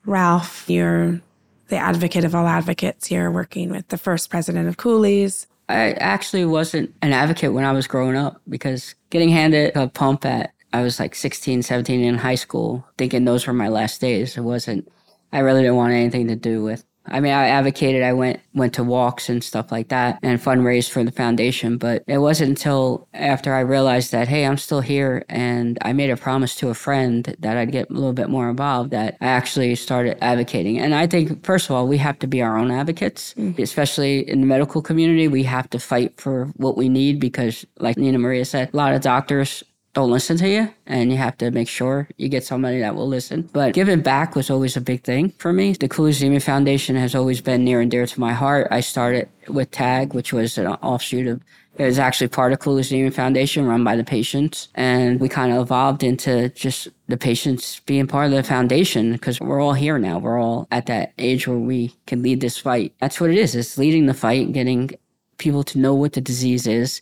Ralph, 0.05 0.65
you're 0.67 1.21
the 1.69 1.77
advocate 1.77 2.25
of 2.25 2.35
all 2.35 2.47
advocates 2.47 3.07
here, 3.07 3.31
working 3.31 3.69
with 3.69 3.87
the 3.87 3.97
first 3.97 4.29
president 4.29 4.67
of 4.67 4.77
Cooley's. 4.77 5.47
I 5.69 5.93
actually 5.93 6.45
wasn't 6.45 6.93
an 7.01 7.13
advocate 7.13 7.53
when 7.53 7.63
I 7.63 7.71
was 7.71 7.87
growing 7.87 8.17
up 8.17 8.41
because 8.49 8.95
getting 9.09 9.29
handed 9.29 9.75
a 9.75 9.87
pump 9.87 10.25
at, 10.25 10.53
I 10.73 10.81
was 10.81 10.99
like 10.99 11.15
16, 11.15 11.61
17 11.61 12.03
in 12.03 12.17
high 12.17 12.35
school, 12.35 12.85
thinking 12.97 13.25
those 13.25 13.47
were 13.47 13.53
my 13.53 13.69
last 13.69 14.01
days. 14.01 14.37
It 14.37 14.41
wasn't, 14.41 14.91
I 15.31 15.39
really 15.39 15.61
didn't 15.61 15.77
want 15.77 15.93
anything 15.93 16.27
to 16.27 16.35
do 16.35 16.63
with 16.63 16.83
I 17.05 17.19
mean, 17.19 17.33
I 17.33 17.47
advocated. 17.49 18.01
I 18.01 18.13
went 18.13 18.39
went 18.53 18.73
to 18.75 18.83
walks 18.83 19.29
and 19.29 19.43
stuff 19.43 19.71
like 19.71 19.89
that, 19.89 20.19
and 20.23 20.41
fundraised 20.41 20.89
for 20.89 21.03
the 21.03 21.11
foundation. 21.11 21.77
But 21.77 22.03
it 22.07 22.19
wasn't 22.19 22.49
until 22.49 23.07
after 23.13 23.53
I 23.53 23.59
realized 23.59 24.11
that, 24.11 24.27
hey, 24.27 24.45
I'm 24.45 24.57
still 24.57 24.81
here, 24.81 25.25
and 25.27 25.77
I 25.81 25.93
made 25.93 26.09
a 26.09 26.17
promise 26.17 26.55
to 26.57 26.69
a 26.69 26.73
friend 26.73 27.35
that 27.39 27.57
I'd 27.57 27.71
get 27.71 27.89
a 27.89 27.93
little 27.93 28.13
bit 28.13 28.29
more 28.29 28.49
involved, 28.49 28.91
that 28.91 29.17
I 29.19 29.27
actually 29.27 29.75
started 29.75 30.17
advocating. 30.23 30.79
And 30.79 30.95
I 30.95 31.07
think, 31.07 31.43
first 31.45 31.69
of 31.69 31.75
all, 31.75 31.87
we 31.87 31.97
have 31.97 32.19
to 32.19 32.27
be 32.27 32.41
our 32.41 32.57
own 32.57 32.71
advocates, 32.71 33.33
mm-hmm. 33.33 33.61
especially 33.61 34.27
in 34.29 34.39
the 34.39 34.47
medical 34.47 34.81
community. 34.81 35.27
We 35.27 35.43
have 35.43 35.69
to 35.71 35.79
fight 35.79 36.19
for 36.19 36.45
what 36.55 36.77
we 36.77 36.89
need 36.89 37.19
because, 37.19 37.65
like 37.79 37.97
Nina 37.97 38.19
Maria 38.19 38.45
said, 38.45 38.69
a 38.73 38.77
lot 38.77 38.93
of 38.93 39.01
doctors 39.01 39.63
don't 39.93 40.11
listen 40.11 40.37
to 40.37 40.49
you 40.49 40.73
and 40.87 41.11
you 41.11 41.17
have 41.17 41.37
to 41.37 41.51
make 41.51 41.69
sure 41.69 42.09
you 42.17 42.27
get 42.27 42.43
somebody 42.43 42.79
that 42.79 42.95
will 42.95 43.07
listen. 43.07 43.49
But 43.53 43.73
giving 43.73 44.01
back 44.01 44.35
was 44.35 44.49
always 44.49 44.75
a 44.75 44.81
big 44.81 45.03
thing 45.03 45.29
for 45.37 45.53
me. 45.53 45.73
The 45.73 45.87
Cooley 45.87 46.39
Foundation 46.39 46.95
has 46.95 47.13
always 47.15 47.41
been 47.41 47.63
near 47.63 47.79
and 47.79 47.91
dear 47.91 48.05
to 48.05 48.19
my 48.19 48.33
heart. 48.33 48.67
I 48.71 48.79
started 48.81 49.29
with 49.47 49.71
TAG, 49.71 50.13
which 50.13 50.33
was 50.33 50.57
an 50.57 50.67
offshoot 50.67 51.27
of 51.27 51.41
it 51.75 51.85
was 51.85 51.97
actually 51.97 52.27
part 52.27 52.53
of 52.53 52.59
Cooley 52.59 53.09
Foundation 53.09 53.65
run 53.65 53.83
by 53.83 53.95
the 53.95 54.03
patients. 54.03 54.67
And 54.75 55.19
we 55.19 55.27
kind 55.27 55.51
of 55.51 55.59
evolved 55.59 56.03
into 56.03 56.49
just 56.49 56.87
the 57.07 57.17
patients 57.17 57.79
being 57.81 58.05
part 58.05 58.27
of 58.27 58.31
the 58.31 58.43
foundation 58.43 59.13
because 59.13 59.39
we're 59.39 59.59
all 59.59 59.73
here 59.73 59.97
now. 59.97 60.19
We're 60.19 60.39
all 60.39 60.67
at 60.69 60.85
that 60.85 61.13
age 61.17 61.47
where 61.47 61.57
we 61.57 61.95
can 62.05 62.21
lead 62.21 62.41
this 62.41 62.59
fight. 62.59 62.93
That's 62.99 63.19
what 63.19 63.31
it 63.31 63.37
is. 63.37 63.55
It's 63.55 63.77
leading 63.79 64.05
the 64.05 64.13
fight, 64.13 64.53
getting 64.53 64.91
people 65.39 65.63
to 65.63 65.79
know 65.79 65.95
what 65.95 66.13
the 66.13 66.21
disease 66.21 66.67
is 66.67 67.01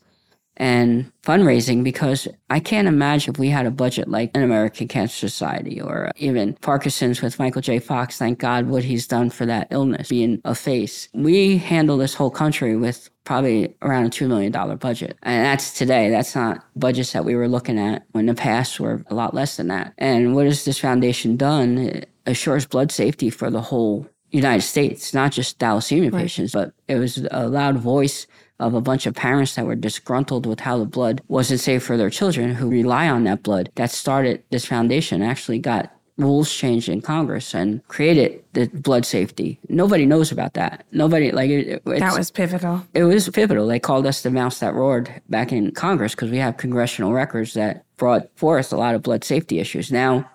and 0.62 1.12
fundraising 1.24 1.84
because 1.84 2.28
I 2.52 2.60
can't 2.60 2.88
imagine 2.88 3.34
if 3.34 3.40
we 3.40 3.50
had 3.50 3.66
a 3.66 3.72
budget 3.72 4.08
like 4.08 4.30
an 4.36 4.44
American 4.44 4.88
Cancer 4.88 5.28
Society 5.28 5.82
or 5.82 6.10
uh, 6.10 6.12
even 6.18 6.54
Parkinson's 6.62 7.20
with 7.20 7.40
Michael 7.40 7.64
J. 7.64 7.80
Fox. 7.80 8.20
Thank 8.20 8.38
God 8.38 8.68
what 8.68 8.84
he's 8.84 9.08
done 9.08 9.32
for 9.32 9.48
that 9.48 9.68
illness 9.72 10.10
being 10.10 10.40
a 10.46 10.54
face. 10.54 11.10
We 11.16 11.58
handle 11.58 11.98
this 11.98 12.14
whole 12.14 12.30
country 12.30 12.78
with 12.78 13.10
probably 13.24 13.76
around 13.82 14.06
a 14.06 14.10
$2 14.12 14.28
million 14.28 14.52
budget. 14.78 15.18
And 15.24 15.44
that's 15.44 15.74
today. 15.74 16.12
That's 16.12 16.36
not 16.36 16.64
budgets 16.76 17.14
that 17.14 17.26
we 17.26 17.34
were 17.36 17.48
looking 17.48 17.80
at 17.80 18.06
when 18.12 18.28
the 18.28 18.36
past 18.36 18.80
were 18.80 19.04
a 19.08 19.16
lot 19.16 19.34
less 19.34 19.58
than 19.58 19.68
that. 19.70 19.96
And 19.98 20.36
what 20.36 20.46
has 20.46 20.64
this 20.64 20.78
foundation 20.78 21.38
done? 21.38 21.80
It 21.80 22.10
assures 22.28 22.68
blood 22.68 22.92
safety 22.92 23.32
for 23.32 23.50
the 23.50 23.62
whole 23.62 24.08
United 24.30 24.62
States, 24.62 25.14
not 25.14 25.32
just 25.32 25.58
thalassemia 25.58 26.14
right. 26.14 26.22
patients, 26.22 26.54
but 26.54 26.72
it 26.88 26.96
was 26.98 27.26
a 27.32 27.48
loud 27.48 27.78
voice 27.78 28.28
of 28.62 28.74
a 28.76 28.82
bunch 28.82 29.06
of 29.06 29.16
parents 29.16 29.56
that 29.56 29.66
were 29.66 29.76
disgruntled 29.76 30.46
with 30.46 30.62
how 30.62 30.78
the 30.78 30.86
blood 30.86 31.22
wasn't 31.28 31.60
safe 31.60 31.84
for 31.84 31.98
their 31.98 32.10
children 32.10 32.56
who 32.56 32.70
rely 32.70 33.10
on 33.10 33.24
that 33.24 33.44
blood 33.44 33.70
that 33.76 33.90
started 33.92 34.44
this 34.52 34.66
foundation 34.66 35.22
actually 35.22 35.60
got 35.60 35.92
rules 36.18 36.54
changed 36.54 36.88
in 36.88 37.02
Congress 37.02 37.56
and 37.56 37.86
created 37.88 38.44
the 38.54 38.68
blood 38.68 39.06
safety. 39.06 39.60
Nobody 39.70 40.06
knows 40.06 40.32
about 40.32 40.54
that. 40.54 40.86
Nobody 40.92 41.32
like 41.32 41.50
it. 41.50 41.84
That 41.86 42.16
was 42.16 42.30
pivotal. 42.30 42.86
It 42.94 43.04
was 43.04 43.28
pivotal. 43.30 43.66
They 43.66 43.80
called 43.80 44.06
us 44.06 44.22
the 44.22 44.30
mouse 44.30 44.60
that 44.60 44.76
roared 44.76 45.22
back 45.30 45.52
in 45.52 45.72
Congress 45.72 46.14
because 46.14 46.30
we 46.30 46.38
have 46.38 46.58
congressional 46.58 47.14
records 47.14 47.56
that 47.56 47.84
brought 47.98 48.30
forth 48.36 48.72
a 48.72 48.78
lot 48.78 48.94
of 48.94 49.02
blood 49.02 49.24
safety 49.24 49.60
issues. 49.60 49.92
Now 49.92 50.30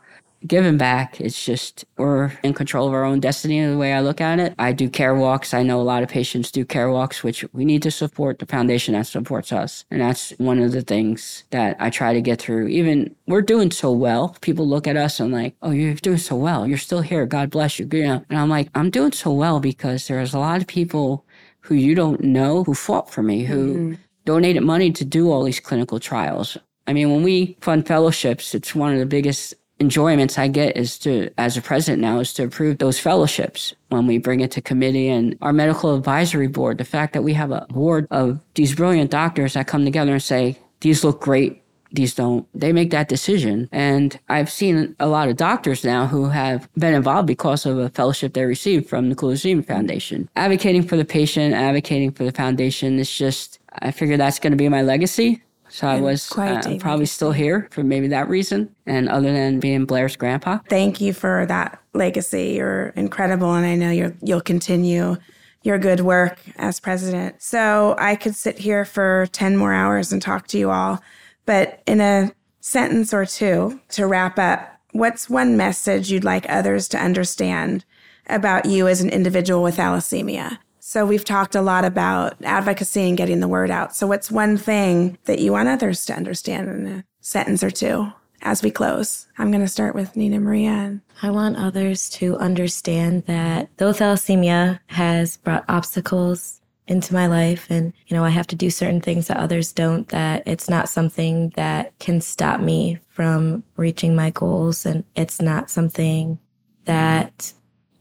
giving 0.46 0.76
back. 0.76 1.20
It's 1.20 1.44
just 1.44 1.84
we're 1.96 2.32
in 2.42 2.54
control 2.54 2.88
of 2.88 2.94
our 2.94 3.04
own 3.04 3.20
destiny 3.20 3.64
the 3.64 3.76
way 3.76 3.92
I 3.92 4.00
look 4.00 4.20
at 4.20 4.38
it. 4.38 4.54
I 4.58 4.72
do 4.72 4.88
care 4.88 5.14
walks. 5.14 5.54
I 5.54 5.62
know 5.62 5.80
a 5.80 5.82
lot 5.82 6.02
of 6.02 6.08
patients 6.08 6.50
do 6.50 6.64
care 6.64 6.90
walks, 6.90 7.22
which 7.22 7.44
we 7.52 7.64
need 7.64 7.82
to 7.82 7.90
support 7.90 8.38
the 8.38 8.46
foundation 8.46 8.94
that 8.94 9.06
supports 9.06 9.52
us. 9.52 9.84
And 9.90 10.00
that's 10.00 10.30
one 10.38 10.58
of 10.58 10.72
the 10.72 10.82
things 10.82 11.44
that 11.50 11.76
I 11.78 11.90
try 11.90 12.12
to 12.12 12.20
get 12.20 12.40
through. 12.40 12.68
Even 12.68 13.14
we're 13.26 13.42
doing 13.42 13.70
so 13.70 13.90
well. 13.92 14.36
People 14.40 14.66
look 14.66 14.86
at 14.86 14.96
us 14.96 15.20
and 15.20 15.32
like, 15.32 15.54
oh, 15.62 15.70
you're 15.70 15.94
doing 15.94 16.18
so 16.18 16.36
well. 16.36 16.66
You're 16.66 16.78
still 16.78 17.02
here. 17.02 17.26
God 17.26 17.50
bless 17.50 17.78
you. 17.78 17.88
you 17.92 18.02
know? 18.04 18.24
And 18.28 18.38
I'm 18.38 18.48
like, 18.48 18.68
I'm 18.74 18.90
doing 18.90 19.12
so 19.12 19.32
well 19.32 19.60
because 19.60 20.08
there's 20.08 20.34
a 20.34 20.38
lot 20.38 20.60
of 20.60 20.66
people 20.66 21.24
who 21.60 21.74
you 21.74 21.94
don't 21.94 22.20
know 22.20 22.62
who 22.64 22.74
fought 22.74 23.10
for 23.10 23.22
me, 23.22 23.44
who 23.44 23.74
mm-hmm. 23.74 23.94
donated 24.24 24.62
money 24.62 24.92
to 24.92 25.04
do 25.04 25.30
all 25.30 25.42
these 25.42 25.60
clinical 25.60 25.98
trials. 25.98 26.56
I 26.86 26.92
mean, 26.92 27.10
when 27.10 27.24
we 27.24 27.56
fund 27.60 27.86
fellowships, 27.86 28.54
it's 28.54 28.74
one 28.74 28.92
of 28.92 29.00
the 29.00 29.06
biggest 29.06 29.54
enjoyments 29.78 30.38
I 30.38 30.48
get 30.48 30.76
is 30.76 30.98
to, 31.00 31.30
as 31.38 31.56
a 31.56 31.62
president 31.62 32.00
now, 32.00 32.20
is 32.20 32.32
to 32.34 32.44
approve 32.44 32.78
those 32.78 32.98
fellowships 32.98 33.74
when 33.88 34.06
we 34.06 34.18
bring 34.18 34.40
it 34.40 34.50
to 34.52 34.60
committee 34.60 35.08
and 35.08 35.36
our 35.42 35.52
medical 35.52 35.94
advisory 35.94 36.48
board. 36.48 36.78
The 36.78 36.84
fact 36.84 37.12
that 37.12 37.22
we 37.22 37.34
have 37.34 37.50
a 37.50 37.66
board 37.70 38.06
of 38.10 38.40
these 38.54 38.74
brilliant 38.74 39.10
doctors 39.10 39.54
that 39.54 39.66
come 39.66 39.84
together 39.84 40.12
and 40.12 40.22
say, 40.22 40.58
these 40.80 41.04
look 41.04 41.20
great. 41.20 41.62
These 41.92 42.14
don't. 42.14 42.46
They 42.52 42.72
make 42.72 42.90
that 42.90 43.08
decision. 43.08 43.68
And 43.70 44.18
I've 44.28 44.50
seen 44.50 44.96
a 44.98 45.06
lot 45.06 45.28
of 45.28 45.36
doctors 45.36 45.84
now 45.84 46.06
who 46.06 46.26
have 46.26 46.68
been 46.74 46.94
involved 46.94 47.28
because 47.28 47.64
of 47.64 47.78
a 47.78 47.88
fellowship 47.90 48.34
they 48.34 48.44
received 48.44 48.88
from 48.88 49.08
the 49.08 49.14
Cool 49.14 49.36
Foundation. 49.36 50.28
Advocating 50.36 50.82
for 50.82 50.96
the 50.96 51.04
patient, 51.04 51.54
advocating 51.54 52.10
for 52.10 52.24
the 52.24 52.32
foundation, 52.32 52.98
it's 52.98 53.16
just, 53.16 53.60
I 53.78 53.92
figure 53.92 54.16
that's 54.16 54.40
going 54.40 54.50
to 54.50 54.56
be 54.56 54.68
my 54.68 54.82
legacy. 54.82 55.42
So 55.68 55.86
I 55.86 56.00
was 56.00 56.30
uh, 56.36 56.76
probably 56.80 57.06
still 57.06 57.32
here 57.32 57.68
for 57.70 57.82
maybe 57.82 58.08
that 58.08 58.28
reason. 58.28 58.74
And 58.86 59.08
other 59.08 59.32
than 59.32 59.60
being 59.60 59.84
Blair's 59.84 60.16
grandpa. 60.16 60.58
Thank 60.68 61.00
you 61.00 61.12
for 61.12 61.46
that 61.46 61.80
legacy. 61.92 62.54
You're 62.56 62.88
incredible. 62.88 63.52
And 63.52 63.66
I 63.66 63.74
know 63.74 63.90
you 63.90 64.16
you'll 64.22 64.40
continue 64.40 65.16
your 65.62 65.78
good 65.78 66.00
work 66.00 66.38
as 66.56 66.78
president. 66.78 67.42
So 67.42 67.96
I 67.98 68.14
could 68.14 68.36
sit 68.36 68.58
here 68.58 68.84
for 68.84 69.26
10 69.32 69.56
more 69.56 69.72
hours 69.72 70.12
and 70.12 70.22
talk 70.22 70.46
to 70.48 70.58
you 70.58 70.70
all. 70.70 71.02
But 71.44 71.82
in 71.86 72.00
a 72.00 72.32
sentence 72.60 73.12
or 73.12 73.26
two 73.26 73.80
to 73.90 74.06
wrap 74.06 74.38
up, 74.38 74.80
what's 74.92 75.28
one 75.28 75.56
message 75.56 76.10
you'd 76.10 76.24
like 76.24 76.46
others 76.48 76.86
to 76.88 76.98
understand 76.98 77.84
about 78.28 78.66
you 78.66 78.86
as 78.86 79.00
an 79.00 79.10
individual 79.10 79.62
with 79.62 79.76
thalassemia? 79.76 80.58
So 80.88 81.04
we've 81.04 81.24
talked 81.24 81.56
a 81.56 81.62
lot 81.62 81.84
about 81.84 82.36
advocacy 82.44 83.08
and 83.08 83.18
getting 83.18 83.40
the 83.40 83.48
word 83.48 83.72
out. 83.72 83.96
So 83.96 84.06
what's 84.06 84.30
one 84.30 84.56
thing 84.56 85.18
that 85.24 85.40
you 85.40 85.50
want 85.50 85.68
others 85.68 86.06
to 86.06 86.14
understand 86.14 86.68
in 86.68 86.86
a 86.86 87.04
sentence 87.20 87.64
or 87.64 87.72
two 87.72 88.12
as 88.42 88.62
we 88.62 88.70
close? 88.70 89.26
I'm 89.36 89.50
going 89.50 89.64
to 89.64 89.68
start 89.68 89.96
with 89.96 90.14
Nina 90.14 90.38
Maria. 90.38 91.00
I 91.22 91.30
want 91.30 91.56
others 91.56 92.08
to 92.10 92.36
understand 92.36 93.24
that 93.24 93.68
though 93.78 93.90
thalassemia 93.90 94.78
has 94.86 95.38
brought 95.38 95.64
obstacles 95.68 96.60
into 96.86 97.12
my 97.12 97.26
life 97.26 97.66
and 97.68 97.92
you 98.06 98.16
know 98.16 98.22
I 98.22 98.30
have 98.30 98.46
to 98.46 98.54
do 98.54 98.70
certain 98.70 99.00
things 99.00 99.26
that 99.26 99.38
others 99.38 99.72
don't 99.72 100.08
that 100.10 100.44
it's 100.46 100.70
not 100.70 100.88
something 100.88 101.48
that 101.56 101.98
can 101.98 102.20
stop 102.20 102.60
me 102.60 103.00
from 103.08 103.64
reaching 103.76 104.14
my 104.14 104.30
goals 104.30 104.86
and 104.86 105.02
it's 105.16 105.42
not 105.42 105.68
something 105.68 106.38
that 106.84 107.52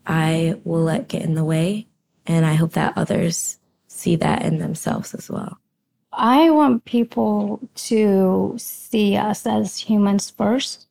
I 0.06 0.60
will 0.64 0.84
let 0.84 1.08
get 1.08 1.24
in 1.24 1.34
the 1.34 1.44
way 1.44 1.88
and 2.26 2.46
I 2.46 2.54
hope 2.56 2.74
that 2.74 2.94
others 2.96 3.60
see 3.88 4.16
that 4.18 4.44
in 4.44 4.58
themselves 4.58 5.14
as 5.14 5.30
well. 5.30 5.58
I 6.12 6.50
want 6.50 6.86
people 6.86 7.60
to 7.76 8.56
see 8.58 9.18
us 9.18 9.46
as 9.46 9.80
humans 9.80 10.30
first 10.30 10.88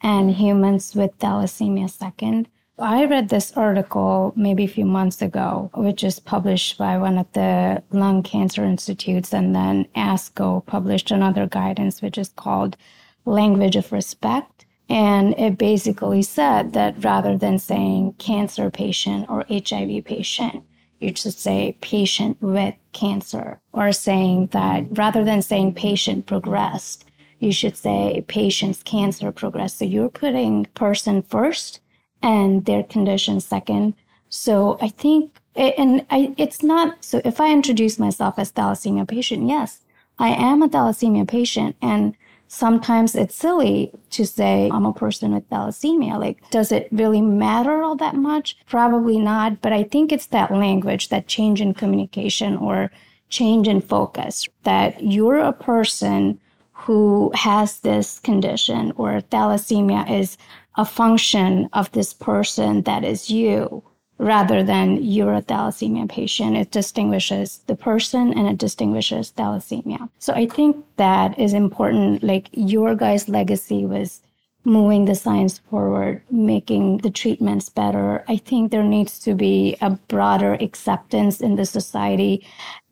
and 0.00 0.30
humans 0.30 0.94
with 0.94 1.18
thalassemia 1.18 1.90
second. 1.90 2.48
I 2.78 3.06
read 3.06 3.28
this 3.28 3.52
article 3.56 4.32
maybe 4.36 4.64
a 4.64 4.68
few 4.68 4.84
months 4.84 5.20
ago, 5.20 5.70
which 5.74 6.04
is 6.04 6.20
published 6.20 6.78
by 6.78 6.96
one 6.96 7.18
of 7.18 7.26
the 7.32 7.82
lung 7.90 8.22
cancer 8.22 8.64
institutes, 8.64 9.34
and 9.34 9.52
then 9.54 9.88
ASCO 9.96 10.64
published 10.64 11.10
another 11.10 11.46
guidance, 11.46 12.00
which 12.00 12.16
is 12.16 12.28
called 12.28 12.76
Language 13.24 13.74
of 13.74 13.90
Respect. 13.90 14.64
And 14.88 15.34
it 15.38 15.58
basically 15.58 16.22
said 16.22 16.72
that 16.74 17.02
rather 17.02 17.36
than 17.36 17.58
saying 17.58 18.14
cancer 18.18 18.70
patient 18.70 19.28
or 19.28 19.44
HIV 19.50 20.04
patient, 20.04 20.62
you 21.00 21.14
should 21.14 21.34
say 21.34 21.76
patient 21.80 22.36
with 22.40 22.74
cancer 22.92 23.60
or 23.72 23.92
saying 23.92 24.48
that 24.48 24.84
rather 24.90 25.24
than 25.24 25.42
saying 25.42 25.74
patient 25.74 26.26
progressed, 26.26 27.04
you 27.38 27.52
should 27.52 27.76
say 27.76 28.24
patient's 28.26 28.82
cancer 28.82 29.30
progressed. 29.30 29.78
So 29.78 29.84
you're 29.84 30.08
putting 30.08 30.64
person 30.74 31.22
first 31.22 31.80
and 32.22 32.64
their 32.64 32.82
condition 32.82 33.40
second. 33.40 33.94
So 34.28 34.76
I 34.80 34.88
think, 34.88 35.38
and 35.54 36.04
I, 36.10 36.34
it's 36.36 36.62
not, 36.62 37.04
so 37.04 37.20
if 37.24 37.40
I 37.40 37.52
introduce 37.52 37.98
myself 37.98 38.38
as 38.38 38.52
thalassemia 38.52 39.06
patient, 39.06 39.48
yes, 39.48 39.84
I 40.18 40.30
am 40.30 40.62
a 40.62 40.68
thalassemia 40.68 41.28
patient 41.28 41.76
and 41.80 42.16
sometimes 42.48 43.14
it's 43.14 43.34
silly 43.34 43.92
to 44.10 44.26
say 44.26 44.68
I'm 44.72 44.86
a 44.86 44.92
person 44.92 45.34
with 45.34 45.48
thalassemia. 45.50 46.18
Like, 46.18 46.38
does 46.50 46.72
it 46.72 46.88
really 46.90 47.20
matter 47.20 47.82
all 47.82 47.96
that 47.96 48.16
much? 48.16 48.56
Probably 48.66 49.18
not. 49.18 49.60
But 49.60 49.72
I 49.72 49.84
think 49.84 50.10
it's 50.10 50.26
that 50.26 50.50
language, 50.50 51.10
that 51.10 51.28
change 51.28 51.60
in 51.60 51.74
communication 51.74 52.56
or 52.56 52.90
change 53.28 53.68
in 53.68 53.80
focus 53.80 54.48
that 54.64 55.02
you're 55.02 55.38
a 55.38 55.52
person 55.52 56.40
who 56.72 57.30
has 57.34 57.80
this 57.80 58.18
condition 58.20 58.92
or 58.96 59.20
thalassemia 59.20 60.10
is 60.10 60.38
a 60.76 60.84
function 60.84 61.68
of 61.72 61.90
this 61.92 62.14
person 62.14 62.82
that 62.82 63.04
is 63.04 63.28
you 63.28 63.82
rather 64.18 64.62
than 64.62 65.02
you're 65.02 65.34
a 65.34 65.42
thalassemia 65.42 66.08
patient. 66.08 66.56
It 66.56 66.70
distinguishes 66.70 67.60
the 67.66 67.76
person 67.76 68.32
and 68.36 68.48
it 68.48 68.58
distinguishes 68.58 69.32
thalassemia. 69.36 70.08
So 70.18 70.32
I 70.32 70.46
think 70.46 70.84
that 70.96 71.38
is 71.38 71.54
important. 71.54 72.22
Like 72.22 72.48
your 72.52 72.94
guys' 72.94 73.28
legacy 73.28 73.86
was 73.86 74.20
moving 74.64 75.04
the 75.04 75.14
science 75.14 75.58
forward, 75.58 76.20
making 76.30 76.98
the 76.98 77.10
treatments 77.10 77.68
better. 77.68 78.24
I 78.28 78.36
think 78.36 78.70
there 78.70 78.82
needs 78.82 79.18
to 79.20 79.34
be 79.34 79.76
a 79.80 79.90
broader 79.90 80.54
acceptance 80.54 81.40
in 81.40 81.56
the 81.56 81.64
society. 81.64 82.44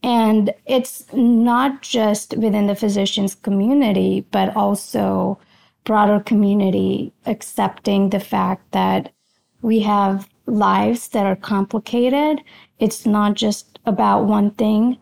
And 0.02 0.54
it's 0.64 1.04
not 1.12 1.82
just 1.82 2.36
within 2.36 2.68
the 2.68 2.76
physicians 2.76 3.34
community, 3.34 4.24
but 4.30 4.56
also 4.56 5.38
broader 5.84 6.20
community 6.20 7.12
accepting 7.26 8.10
the 8.10 8.20
fact 8.20 8.70
that 8.72 9.12
we 9.60 9.80
have 9.80 10.28
lives 10.46 11.08
that 11.08 11.26
are 11.26 11.36
complicated. 11.36 12.40
It's 12.78 13.06
not 13.06 13.34
just 13.34 13.78
about 13.86 14.24
one 14.24 14.50
thing. 14.52 14.98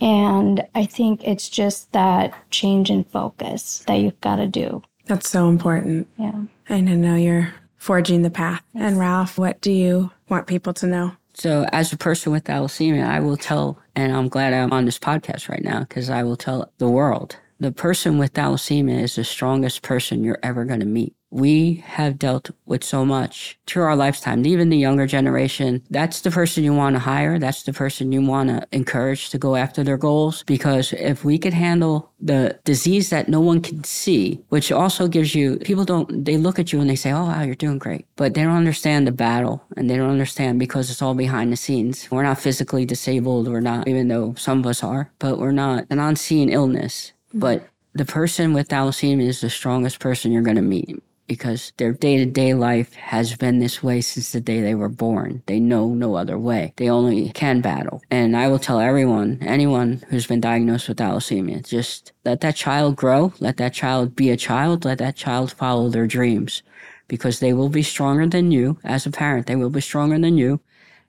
And 0.00 0.66
I 0.74 0.86
think 0.86 1.22
it's 1.24 1.48
just 1.48 1.92
that 1.92 2.34
change 2.50 2.90
in 2.90 3.04
focus 3.04 3.84
that 3.86 3.94
you've 3.94 4.20
got 4.20 4.36
to 4.36 4.46
do. 4.46 4.82
That's 5.06 5.28
so 5.28 5.48
important. 5.48 6.08
Yeah. 6.18 6.42
I 6.68 6.80
know 6.80 7.14
you're 7.14 7.54
forging 7.76 8.22
the 8.22 8.30
path. 8.30 8.62
Yes. 8.72 8.84
And 8.84 8.98
Ralph, 8.98 9.38
what 9.38 9.60
do 9.60 9.70
you 9.70 10.10
want 10.28 10.46
people 10.46 10.72
to 10.74 10.86
know? 10.86 11.12
So, 11.34 11.66
as 11.72 11.92
a 11.92 11.96
person 11.96 12.32
with 12.32 12.44
thalassemia, 12.44 13.04
I 13.04 13.18
will 13.18 13.36
tell, 13.36 13.78
and 13.96 14.16
I'm 14.16 14.28
glad 14.28 14.54
I'm 14.54 14.72
on 14.72 14.84
this 14.84 15.00
podcast 15.00 15.48
right 15.48 15.64
now 15.64 15.80
because 15.80 16.08
I 16.08 16.22
will 16.22 16.36
tell 16.36 16.72
the 16.78 16.88
world 16.88 17.36
the 17.58 17.72
person 17.72 18.18
with 18.18 18.34
thalassemia 18.34 19.00
is 19.00 19.16
the 19.16 19.24
strongest 19.24 19.82
person 19.82 20.22
you're 20.22 20.38
ever 20.42 20.64
going 20.64 20.80
to 20.80 20.86
meet 20.86 21.14
we 21.34 21.82
have 21.84 22.16
dealt 22.16 22.52
with 22.64 22.84
so 22.84 23.04
much 23.04 23.58
through 23.66 23.82
our 23.82 23.96
lifetime. 23.96 24.46
Even 24.46 24.68
the 24.70 24.78
younger 24.78 25.04
generation, 25.04 25.82
that's 25.90 26.20
the 26.20 26.30
person 26.30 26.62
you 26.62 26.72
want 26.72 26.94
to 26.94 27.00
hire. 27.00 27.40
That's 27.40 27.64
the 27.64 27.72
person 27.72 28.12
you 28.12 28.22
want 28.24 28.50
to 28.50 28.64
encourage 28.70 29.30
to 29.30 29.38
go 29.38 29.56
after 29.56 29.82
their 29.82 29.96
goals. 29.96 30.44
Because 30.44 30.92
if 30.92 31.24
we 31.24 31.36
could 31.36 31.52
handle 31.52 32.08
the 32.20 32.56
disease 32.62 33.10
that 33.10 33.28
no 33.28 33.40
one 33.40 33.60
can 33.60 33.82
see, 33.82 34.44
which 34.50 34.70
also 34.70 35.08
gives 35.08 35.34
you, 35.34 35.56
people 35.56 35.84
don't, 35.84 36.24
they 36.24 36.36
look 36.36 36.60
at 36.60 36.72
you 36.72 36.80
and 36.80 36.88
they 36.88 36.94
say, 36.94 37.10
oh, 37.10 37.24
wow, 37.24 37.42
you're 37.42 37.56
doing 37.56 37.78
great. 37.78 38.06
But 38.14 38.34
they 38.34 38.44
don't 38.44 38.54
understand 38.54 39.04
the 39.04 39.12
battle 39.12 39.60
and 39.76 39.90
they 39.90 39.96
don't 39.96 40.10
understand 40.10 40.60
because 40.60 40.88
it's 40.88 41.02
all 41.02 41.14
behind 41.14 41.52
the 41.52 41.56
scenes. 41.56 42.08
We're 42.12 42.22
not 42.22 42.38
physically 42.38 42.86
disabled. 42.86 43.48
We're 43.48 43.58
not, 43.58 43.88
even 43.88 44.06
though 44.06 44.34
some 44.38 44.60
of 44.60 44.66
us 44.66 44.84
are, 44.84 45.10
but 45.18 45.40
we're 45.40 45.50
not 45.50 45.86
an 45.90 45.98
unseen 45.98 46.48
illness. 46.48 47.12
Mm-hmm. 47.30 47.40
But 47.40 47.68
the 47.92 48.04
person 48.04 48.52
with 48.54 48.68
thalassemia 48.68 49.26
is 49.26 49.40
the 49.40 49.50
strongest 49.50 49.98
person 49.98 50.30
you're 50.30 50.42
going 50.42 50.56
to 50.56 50.62
meet 50.62 51.02
because 51.26 51.72
their 51.76 51.92
day 51.92 52.18
to 52.18 52.26
day 52.26 52.54
life 52.54 52.94
has 52.94 53.36
been 53.36 53.58
this 53.58 53.82
way 53.82 54.00
since 54.00 54.32
the 54.32 54.40
day 54.40 54.60
they 54.60 54.74
were 54.74 54.88
born. 54.88 55.42
They 55.46 55.60
know 55.60 55.88
no 55.94 56.14
other 56.14 56.38
way. 56.38 56.72
They 56.76 56.88
only 56.88 57.30
can 57.30 57.60
battle. 57.60 58.02
And 58.10 58.36
I 58.36 58.48
will 58.48 58.58
tell 58.58 58.80
everyone, 58.80 59.38
anyone 59.42 60.02
who's 60.08 60.26
been 60.26 60.40
diagnosed 60.40 60.88
with 60.88 60.98
thalassemia, 60.98 61.66
just 61.66 62.12
let 62.24 62.40
that 62.40 62.56
child 62.56 62.96
grow, 62.96 63.32
let 63.40 63.56
that 63.58 63.74
child 63.74 64.14
be 64.14 64.30
a 64.30 64.36
child, 64.36 64.84
let 64.84 64.98
that 64.98 65.16
child 65.16 65.52
follow 65.52 65.88
their 65.88 66.06
dreams 66.06 66.62
because 67.08 67.40
they 67.40 67.52
will 67.52 67.68
be 67.68 67.82
stronger 67.82 68.26
than 68.26 68.50
you 68.50 68.78
as 68.84 69.06
a 69.06 69.10
parent. 69.10 69.46
They 69.46 69.56
will 69.56 69.70
be 69.70 69.80
stronger 69.80 70.18
than 70.18 70.36
you. 70.38 70.60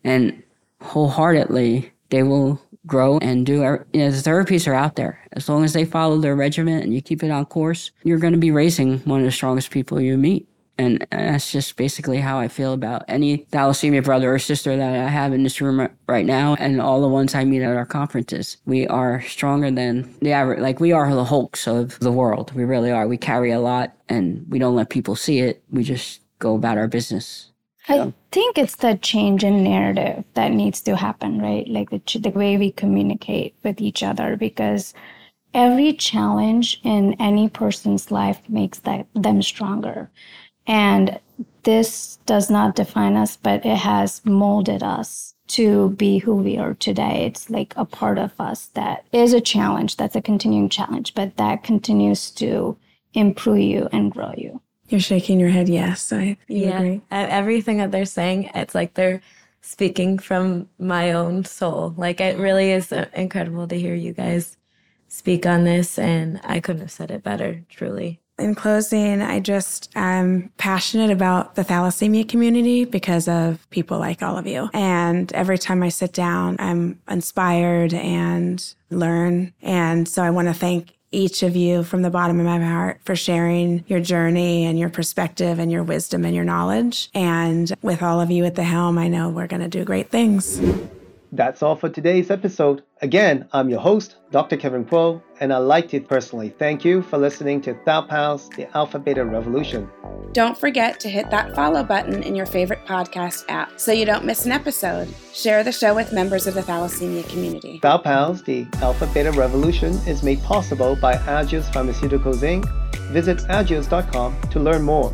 And 0.04 0.44
wholeheartedly, 0.82 1.92
they 2.10 2.24
will 2.24 2.62
grow 2.86 3.18
and 3.20 3.46
do 3.46 3.54
you 3.54 3.60
know 4.00 4.12
the 4.12 4.30
therapies 4.30 4.68
are 4.68 4.74
out 4.74 4.96
there 4.96 5.20
as 5.34 5.50
long 5.50 5.64
as 5.64 5.74
they 5.74 5.86
follow 5.86 6.18
their 6.18 6.36
regimen 6.36 6.82
and 6.82 6.94
you 6.94 7.02
keep 7.02 7.24
it 7.24 7.32
on 7.32 7.46
course 7.46 7.92
you're 8.04 8.20
going 8.20 8.34
to 8.34 8.40
be 8.40 8.52
raising 8.52 9.00
one 9.00 9.20
of 9.20 9.26
the 9.26 9.32
strongest 9.32 9.72
people 9.72 10.00
you 10.00 10.18
meet 10.18 10.48
and 10.78 11.06
that's 11.10 11.52
just 11.52 11.78
basically 11.78 12.20
how 12.20 12.38
I 12.38 12.48
feel 12.48 12.74
about 12.74 13.06
any 13.08 13.40
thalassemia 13.52 14.04
brother 14.04 14.34
or 14.34 14.40
sister 14.40 14.76
that 14.76 15.06
I 15.06 15.08
have 15.08 15.34
in 15.34 15.44
this 15.44 15.62
room 15.62 15.88
right 16.08 16.26
now 16.26 16.56
and 16.56 16.82
all 16.82 17.02
the 17.02 17.08
ones 17.08 17.34
I 17.34 17.46
meet 17.46 17.62
at 17.62 17.76
our 17.76 17.86
conferences. 17.86 18.58
We 18.66 18.86
are 18.88 19.22
stronger 19.22 19.72
than 19.72 20.14
the 20.20 20.34
average, 20.34 20.60
like 20.60 20.80
we 20.80 20.92
are 20.92 21.14
the 21.14 21.24
Hulks 21.24 21.68
of 21.68 21.98
the 22.00 22.12
world. 22.12 22.52
We 22.54 22.66
really 22.66 22.92
are. 22.92 23.08
We 23.08 23.18
carry 23.18 23.52
a 23.52 23.60
lot 23.60 23.96
and 24.10 24.46
we 24.50 24.60
don't 24.60 24.76
let 24.76 24.90
people 24.90 25.16
see 25.16 25.40
it. 25.40 25.64
We 25.70 25.84
just 25.84 26.22
go 26.40 26.56
about 26.56 26.78
our 26.78 26.88
business. 26.88 27.52
I 27.88 28.14
think 28.32 28.58
it's 28.58 28.78
the 28.78 28.96
change 28.96 29.44
in 29.44 29.64
narrative 29.64 30.24
that 30.34 30.52
needs 30.52 30.82
to 30.82 30.96
happen, 30.96 31.40
right? 31.40 31.68
Like 31.68 31.92
the, 31.92 32.20
the 32.20 32.32
way 32.32 32.58
we 32.58 32.72
communicate 32.72 33.56
with 33.64 33.80
each 33.80 34.02
other, 34.02 34.36
because 34.36 34.94
every 35.54 35.94
challenge 35.94 36.82
in 36.84 37.14
any 37.20 37.48
person's 37.48 38.12
life 38.12 38.42
makes 38.50 38.80
that, 38.80 39.08
them 39.14 39.42
stronger. 39.42 40.10
And 40.68 41.20
this 41.64 42.18
does 42.26 42.50
not 42.50 42.76
define 42.76 43.16
us, 43.16 43.38
but 43.38 43.66
it 43.66 43.78
has 43.78 44.26
molded 44.26 44.82
us 44.82 45.36
to 45.48 45.92
be 45.92 46.18
who 46.18 46.36
we 46.36 46.58
are 46.58 46.74
today. 46.74 47.26
It's 47.26 47.52
like 47.52 47.74
a 47.78 47.86
part 47.86 48.18
of 48.18 48.34
us 48.40 48.68
that 48.74 49.06
is 49.12 49.32
a 49.32 49.42
challenge, 49.42 49.98
that's 49.98 50.16
a 50.16 50.22
continuing 50.22 50.70
challenge, 50.70 51.14
but 51.14 51.38
that 51.38 51.64
continues 51.64 52.32
to 52.32 52.78
improve 53.14 53.60
you 53.60 53.88
and 53.92 54.12
grow 54.12 54.34
you. 54.36 54.60
You're 54.88 55.00
shaking 55.00 55.40
your 55.40 55.50
head. 55.50 55.68
Yes, 55.68 56.14
I 56.14 56.38
yeah. 56.48 56.80
Agree. 56.80 57.02
Everything 57.12 57.78
that 57.78 57.92
they're 57.92 58.06
saying, 58.06 58.52
it's 58.54 58.76
like 58.76 58.94
they're 58.94 59.22
speaking 59.62 60.20
from 60.20 60.70
my 60.78 61.12
own 61.12 61.44
soul. 61.44 61.94
Like 61.98 62.22
it 62.22 62.38
really 62.38 62.72
is 62.72 62.92
uh, 62.92 63.08
incredible 63.14 63.68
to 63.68 63.80
hear 63.80 63.96
you 63.96 64.14
guys 64.14 64.58
speak 65.08 65.46
on 65.46 65.64
this, 65.64 65.98
and 65.98 66.40
I 66.44 66.60
couldn't 66.60 66.82
have 66.82 66.92
said 66.92 67.10
it 67.12 67.24
better. 67.24 67.64
Truly. 67.70 68.20
In 68.38 68.54
closing, 68.54 69.22
I 69.22 69.40
just 69.40 69.90
am 69.96 70.52
passionate 70.58 71.10
about 71.10 71.56
the 71.56 71.64
thalassemia 71.64 72.28
community 72.28 72.84
because 72.84 73.30
of 73.30 73.66
people 73.70 73.98
like 73.98 74.22
all 74.22 74.38
of 74.38 74.46
you. 74.46 74.70
And 74.74 75.32
every 75.32 75.58
time 75.58 75.82
I 75.82 75.88
sit 75.88 76.12
down, 76.12 76.58
I'm 76.60 77.00
inspired 77.10 77.94
and 77.94 78.62
learn. 78.90 79.54
And 79.62 80.06
so 80.06 80.22
I 80.22 80.32
want 80.32 80.50
to 80.50 80.54
thank 80.54 80.95
each 81.16 81.42
of 81.44 81.56
you 81.56 81.84
from 81.84 82.02
the 82.02 82.10
bottom 82.10 82.40
of 82.40 82.46
my 82.46 82.60
heart 82.60 83.00
for 83.04 83.16
sharing 83.16 83.84
your 83.88 84.02
journey 84.02 84.66
and 84.66 84.78
your 84.78 84.90
perspective 84.90 85.60
and 85.60 85.72
your 85.72 85.84
wisdom 85.84 86.26
and 86.26 86.36
your 86.36 86.44
knowledge. 86.44 87.10
And 87.14 87.74
with 87.82 88.04
all 88.04 88.22
of 88.22 88.30
you 88.30 88.46
at 88.46 88.56
the 88.56 88.64
helm, 88.64 88.98
I 88.98 89.08
know 89.08 89.30
we're 89.30 89.48
going 89.48 89.62
to 89.62 89.68
do 89.68 89.84
great 89.84 90.10
things. 90.10 90.60
That's 91.36 91.62
all 91.62 91.76
for 91.76 91.90
today's 91.90 92.32
episode. 92.32 92.82
Again, 93.02 93.50
I'm 93.52 93.70
your 93.70 93.82
host, 93.82 94.16
Dr. 94.32 94.56
Kevin 94.56 94.86
Kuo, 94.86 95.22
and 95.42 95.52
I'd 95.52 95.58
like 95.58 95.90
to 95.90 96.00
personally 96.00 96.48
thank 96.48 96.86
you 96.86 97.02
for 97.02 97.18
listening 97.18 97.60
to 97.64 97.74
ThalPals, 97.74 98.56
the 98.56 98.74
Alpha 98.78 99.00
Beta 99.00 99.26
Revolution. 99.26 99.90
Don't 100.32 100.58
forget 100.58 100.98
to 101.02 101.10
hit 101.10 101.30
that 101.32 101.54
follow 101.54 101.84
button 101.84 102.24
in 102.24 102.36
your 102.36 102.46
favorite 102.46 102.86
podcast 102.86 103.44
app 103.50 103.78
so 103.78 103.92
you 103.92 104.06
don't 104.06 104.24
miss 104.24 104.46
an 104.46 104.54
episode. 104.54 105.14
Share 105.34 105.62
the 105.62 105.74
show 105.74 105.94
with 105.94 106.14
members 106.14 106.48
of 106.48 106.54
the 106.54 106.62
thalassemia 106.62 107.28
community. 107.28 107.82
ThalPals, 107.82 108.46
the 108.46 108.66
Alpha 108.82 109.06
Beta 109.08 109.34
Revolution, 109.34 109.92
is 110.08 110.24
made 110.24 110.42
possible 110.42 110.96
by 110.96 111.16
Agios 111.16 111.70
Pharmaceuticals 111.74 112.44
Inc. 112.44 112.66
Visit 113.12 113.40
agios.com 113.50 114.40
to 114.52 114.60
learn 114.62 114.84
more. 114.84 115.14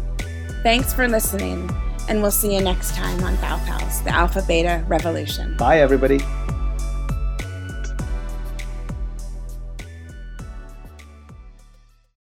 Thanks 0.61 0.93
for 0.93 1.07
listening 1.07 1.67
and 2.11 2.21
we'll 2.21 2.29
see 2.29 2.53
you 2.53 2.59
next 2.61 2.93
time 2.93 3.23
on 3.23 3.37
ThalPals, 3.37 4.03
the 4.03 4.13
Alpha 4.13 4.41
Beta 4.45 4.83
Revolution. 4.89 5.55
Bye, 5.55 5.79
everybody. 5.79 6.19